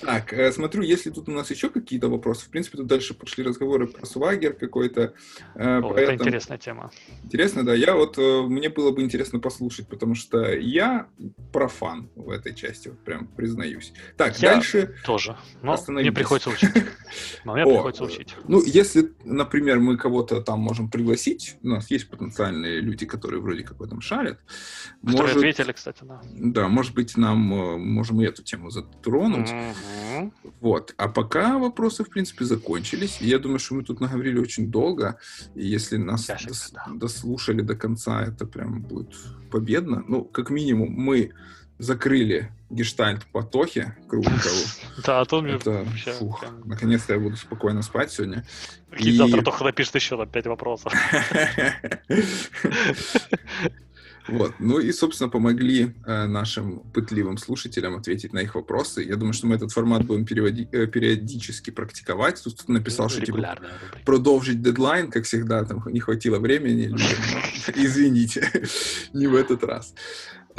Так, 0.01 0.33
э, 0.33 0.51
смотрю, 0.51 0.81
если 0.81 1.11
тут 1.11 1.29
у 1.29 1.31
нас 1.31 1.51
еще 1.51 1.69
какие-то 1.69 2.09
вопросы. 2.09 2.45
В 2.45 2.49
принципе, 2.49 2.77
тут 2.77 2.87
дальше 2.87 3.13
пошли 3.13 3.43
разговоры 3.43 3.87
про 3.87 4.05
свагер 4.05 4.53
какой-то. 4.53 5.13
Э, 5.55 5.79
О, 5.79 5.93
это 5.93 6.15
интересная 6.15 6.57
тема. 6.57 6.91
Интересно, 7.23 7.63
да. 7.63 7.75
Я 7.75 7.95
вот, 7.95 8.17
э, 8.17 8.41
мне 8.41 8.69
было 8.69 8.91
бы 8.91 9.03
интересно 9.03 9.39
послушать, 9.39 9.87
потому 9.87 10.15
что 10.15 10.51
я 10.53 11.07
профан 11.53 12.09
в 12.15 12.29
этой 12.31 12.55
части, 12.55 12.87
вот 12.87 12.99
прям 13.03 13.27
признаюсь. 13.27 13.93
Так, 14.17 14.39
я 14.39 14.55
дальше... 14.55 14.95
тоже. 15.05 15.37
Но 15.61 15.77
мне 15.87 16.11
приходится 16.11 16.49
учить. 16.49 16.71
Но 17.45 17.53
мне 17.53 17.63
приходится 17.63 18.03
учить. 18.03 18.35
Ну, 18.47 18.63
если, 18.65 19.11
например, 19.23 19.79
мы 19.79 19.97
кого-то 19.97 20.41
там 20.41 20.59
можем 20.59 20.89
пригласить, 20.89 21.57
у 21.61 21.67
нас 21.67 21.91
есть 21.91 22.09
потенциальные 22.09 22.81
люди, 22.81 23.05
которые 23.05 23.18
которые 23.19 23.41
вроде 23.41 23.63
как 23.63 23.79
в 23.79 23.83
этом 23.83 24.01
шарят. 24.01 24.39
Которые 25.01 25.21
может, 25.21 25.37
ответили, 25.37 25.71
кстати, 25.73 26.03
да. 26.03 26.21
Да, 26.33 26.67
может 26.67 26.93
быть, 26.93 27.17
нам 27.17 27.53
э, 27.53 27.77
можем 27.77 28.21
и 28.21 28.25
эту 28.25 28.43
тему 28.43 28.69
затронуть. 28.69 29.51
Угу. 29.51 30.33
Вот. 30.61 30.93
А 30.97 31.09
пока 31.09 31.57
вопросы, 31.57 32.03
в 32.03 32.09
принципе, 32.09 32.45
закончились. 32.45 33.19
Я 33.21 33.39
думаю, 33.39 33.59
что 33.59 33.75
мы 33.75 33.83
тут 33.83 33.99
наговорили 33.99 34.39
очень 34.39 34.71
долго. 34.71 35.17
И 35.55 35.67
если 35.67 35.97
нас 35.97 36.29
Ящик, 36.29 36.51
дос- 36.51 36.73
да. 36.73 36.85
дослушали 36.95 37.61
до 37.61 37.75
конца, 37.75 38.23
это 38.23 38.45
прям 38.45 38.81
будет 38.81 39.13
победно. 39.51 40.03
Ну, 40.07 40.23
как 40.23 40.49
минимум, 40.49 40.89
мы 40.91 41.31
закрыли 41.79 42.51
гештальт 42.69 43.25
по 43.31 43.41
Тохе. 43.41 43.95
Да, 45.03 45.21
а 45.21 45.25
то 45.25 45.41
мне 45.41 45.53
это, 45.53 45.85
фух, 46.19 46.45
наконец-то 46.65 47.13
я 47.13 47.19
буду 47.19 47.37
спокойно 47.37 47.81
спать 47.81 48.11
сегодня. 48.11 48.45
И 48.97 49.11
завтра 49.11 49.41
Тоха 49.41 49.63
напишет 49.63 49.95
еще 49.95 50.17
на 50.17 50.27
5 50.27 50.45
вопросов. 50.47 50.93
Вот. 54.29 54.53
Ну 54.59 54.79
и, 54.79 54.91
собственно, 54.91 55.29
помогли 55.29 55.95
э, 56.05 56.25
нашим 56.27 56.79
пытливым 56.93 57.37
слушателям 57.37 57.95
ответить 57.95 58.33
на 58.33 58.39
их 58.39 58.55
вопросы. 58.55 59.03
Я 59.03 59.15
думаю, 59.15 59.33
что 59.33 59.47
мы 59.47 59.55
этот 59.55 59.71
формат 59.71 60.05
будем 60.05 60.25
переводи- 60.25 60.67
э, 60.71 60.87
периодически 60.87 61.71
практиковать. 61.71 62.41
Тут 62.43 62.53
кто-то 62.53 62.71
написал, 62.71 63.09
что 63.09 63.25
типа, 63.25 63.57
продолжить 64.05 64.61
дедлайн, 64.61 65.09
как 65.09 65.25
всегда, 65.25 65.63
там 65.65 65.83
не 65.87 65.99
хватило 65.99 66.37
времени. 66.39 66.95
Извините, 67.75 68.47
не 69.13 69.27
в 69.27 69.35
этот 69.35 69.63
раз. 69.63 69.93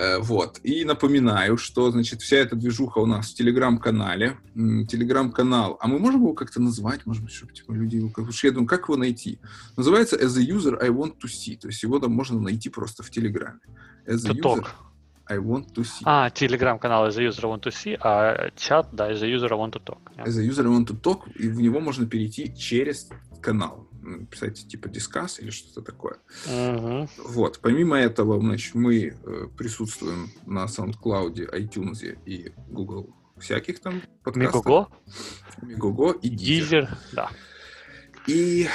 Э, 0.01 0.19
вот. 0.19 0.61
И 0.63 0.85
напоминаю, 0.85 1.59
что, 1.59 1.91
значит, 1.91 2.23
вся 2.23 2.39
эта 2.39 2.57
движуха 2.57 2.99
у 3.01 3.07
нас 3.07 3.31
в 3.31 3.35
Телеграм-канале. 3.35 4.39
Телеграм-канал. 4.55 5.77
А 5.79 5.89
мы 5.89 5.99
можем 5.99 6.23
его 6.23 6.33
как-то 6.33 6.59
назвать? 6.59 7.05
Может 7.05 7.23
быть, 7.23 7.33
чтобы 7.33 7.53
типа, 7.53 7.73
люди... 7.73 8.09
Как, 8.09 8.25
я 8.43 8.51
думаю, 8.51 8.67
как 8.67 8.89
его 8.89 8.97
найти? 8.97 9.39
Называется 9.77 10.17
As 10.17 10.39
a 10.39 10.43
user 10.43 10.79
I 10.81 10.89
want 10.89 11.17
to 11.23 11.29
see. 11.29 11.59
То 11.59 11.69
есть 11.69 11.83
его 11.83 11.99
там 11.99 12.13
можно 12.13 12.41
найти 12.41 12.71
просто 12.71 13.03
в 13.03 13.11
Телеграме. 13.11 13.61
As 14.07 14.27
a 14.27 14.33
user 14.33 14.67
I 15.29 15.37
want 15.37 15.75
to 15.75 15.83
see. 15.83 16.03
А, 16.05 16.31
телеграм-канал 16.31 17.07
As 17.07 17.19
a 17.19 17.29
user 17.29 17.45
I 17.45 17.51
want 17.55 17.63
to 17.65 17.71
see, 17.71 17.99
а 18.01 18.51
чат, 18.57 18.89
да, 18.93 19.13
As 19.13 19.23
a 19.23 19.27
user 19.27 19.53
I 19.53 19.59
want 19.59 19.73
to 19.73 19.85
talk. 19.85 20.01
As 20.17 20.39
a 20.39 20.43
user 20.43 20.65
I 20.65 20.71
want 20.71 20.87
to 20.87 20.99
talk, 20.99 21.31
и 21.37 21.47
в 21.49 21.61
него 21.61 21.79
можно 21.81 22.07
перейти 22.07 22.55
через 22.57 23.11
канал 23.43 23.87
писать 24.31 24.67
типа 24.69 24.89
дискас 24.89 25.41
или 25.41 25.51
что-то 25.51 25.83
такое. 25.83 26.17
Uh-huh. 26.47 27.09
Вот. 27.19 27.61
Помимо 27.61 27.97
этого, 27.97 28.41
значит, 28.41 28.75
мы 28.75 29.09
э, 29.09 29.47
присутствуем 29.57 30.31
на 30.47 30.65
SoundCloud, 30.65 31.53
iTunes 31.53 32.19
и 32.25 32.53
Google 32.69 33.15
всяких 33.39 33.81
там 33.81 34.03
подкастах. 34.23 34.65
Мегого. 34.65 34.89
Мегого 35.63 36.13
и 36.13 36.31
Deezer. 36.31 36.83
Deezer, 36.83 36.89
да. 37.13 37.31
И 38.27 38.69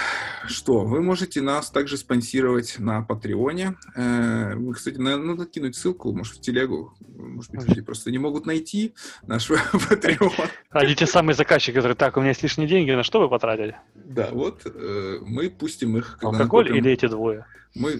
что, 0.47 0.85
вы 0.85 1.01
можете 1.01 1.41
нас 1.41 1.69
также 1.69 1.97
спонсировать 1.97 2.75
на 2.79 3.01
Патреоне. 3.01 3.75
Э, 3.95 4.55
мы, 4.55 4.73
кстати, 4.73 4.97
надо 4.97 5.45
кинуть 5.45 5.75
ссылку, 5.75 6.13
может, 6.13 6.35
в 6.35 6.41
телегу. 6.41 6.93
Может 7.15 7.51
быть, 7.51 7.67
люди 7.67 7.81
просто 7.81 8.11
не 8.11 8.17
могут 8.17 8.45
найти 8.45 8.93
наш 9.25 9.47
Патреон. 9.89 10.31
Они 10.71 10.95
те 10.95 11.05
самые 11.05 11.35
заказчики, 11.35 11.75
которые, 11.75 11.95
так, 11.95 12.17
у 12.17 12.19
меня 12.19 12.29
есть 12.29 12.43
лишние 12.43 12.67
деньги, 12.67 12.91
на 12.91 13.03
что 13.03 13.19
вы 13.19 13.29
потратили? 13.29 13.77
Да, 13.93 14.29
вот 14.31 14.61
э, 14.65 15.19
мы 15.21 15.49
пустим 15.49 15.97
их. 15.97 16.17
Алкоголь 16.21 16.65
накопим, 16.65 16.75
или 16.75 16.91
эти 16.91 17.07
двое? 17.07 17.45
Мы, 17.75 17.99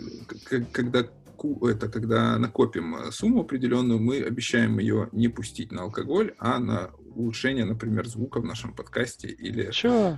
когда 0.71 1.05
это 1.63 1.89
когда 1.89 2.37
накопим 2.37 2.95
э, 2.95 3.11
сумму 3.11 3.41
определенную, 3.41 3.99
мы 3.99 4.21
обещаем 4.21 4.79
ее 4.79 5.09
не 5.11 5.27
пустить 5.27 5.71
на 5.71 5.83
алкоголь, 5.83 6.33
а 6.39 6.59
на 6.59 6.91
улучшение, 7.15 7.65
например, 7.65 8.07
звука 8.07 8.39
в 8.39 8.45
нашем 8.45 8.73
подкасте 8.73 9.27
или... 9.27 9.71
Чё? 9.71 10.17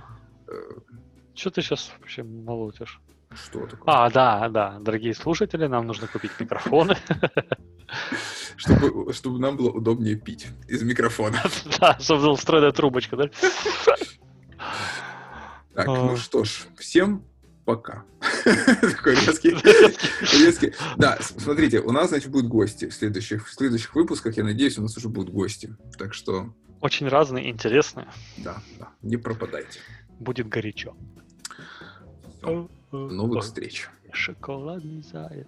Что 1.38 1.52
ты 1.52 1.62
сейчас 1.62 1.92
вообще 2.00 2.24
молотишь? 2.24 3.00
Что 3.32 3.60
такое? 3.60 3.94
А, 3.94 4.10
да, 4.10 4.48
да. 4.48 4.78
Дорогие 4.80 5.14
слушатели, 5.14 5.68
нам 5.68 5.86
нужно 5.86 6.08
купить 6.08 6.32
микрофоны. 6.40 6.96
Чтобы, 8.56 9.12
чтобы 9.12 9.38
нам 9.38 9.56
было 9.56 9.70
удобнее 9.70 10.16
пить 10.16 10.48
из 10.66 10.82
микрофона. 10.82 11.40
Да, 11.78 11.96
была 12.08 12.34
встроенная 12.34 12.72
трубочка, 12.72 13.16
да? 13.16 13.30
Так, 15.74 15.86
ну 15.86 16.14
а. 16.14 16.16
что 16.16 16.42
ж, 16.42 16.66
всем 16.76 17.24
пока. 17.64 18.04
Такой 18.44 19.14
резкий, 19.14 19.50
резкий. 20.36 20.74
Да, 20.96 21.18
смотрите, 21.20 21.78
у 21.78 21.92
нас, 21.92 22.08
значит, 22.08 22.32
будут 22.32 22.48
гости 22.48 22.88
в 22.88 22.94
следующих, 22.94 23.48
в 23.48 23.54
следующих 23.54 23.94
выпусках. 23.94 24.36
Я 24.36 24.42
надеюсь, 24.42 24.76
у 24.76 24.82
нас 24.82 24.96
уже 24.96 25.08
будут 25.08 25.32
гости. 25.32 25.76
Так 25.96 26.14
что... 26.14 26.52
Очень 26.80 27.06
разные, 27.06 27.48
интересные. 27.48 28.08
Да, 28.38 28.60
да, 28.80 28.88
не 29.02 29.16
пропадайте. 29.16 29.78
Будет 30.18 30.48
горячо. 30.48 30.96
До 32.48 32.68
новых 32.98 33.44
встреч. 33.44 33.88
Шоколадный 34.12 35.02
заяц. 35.02 35.46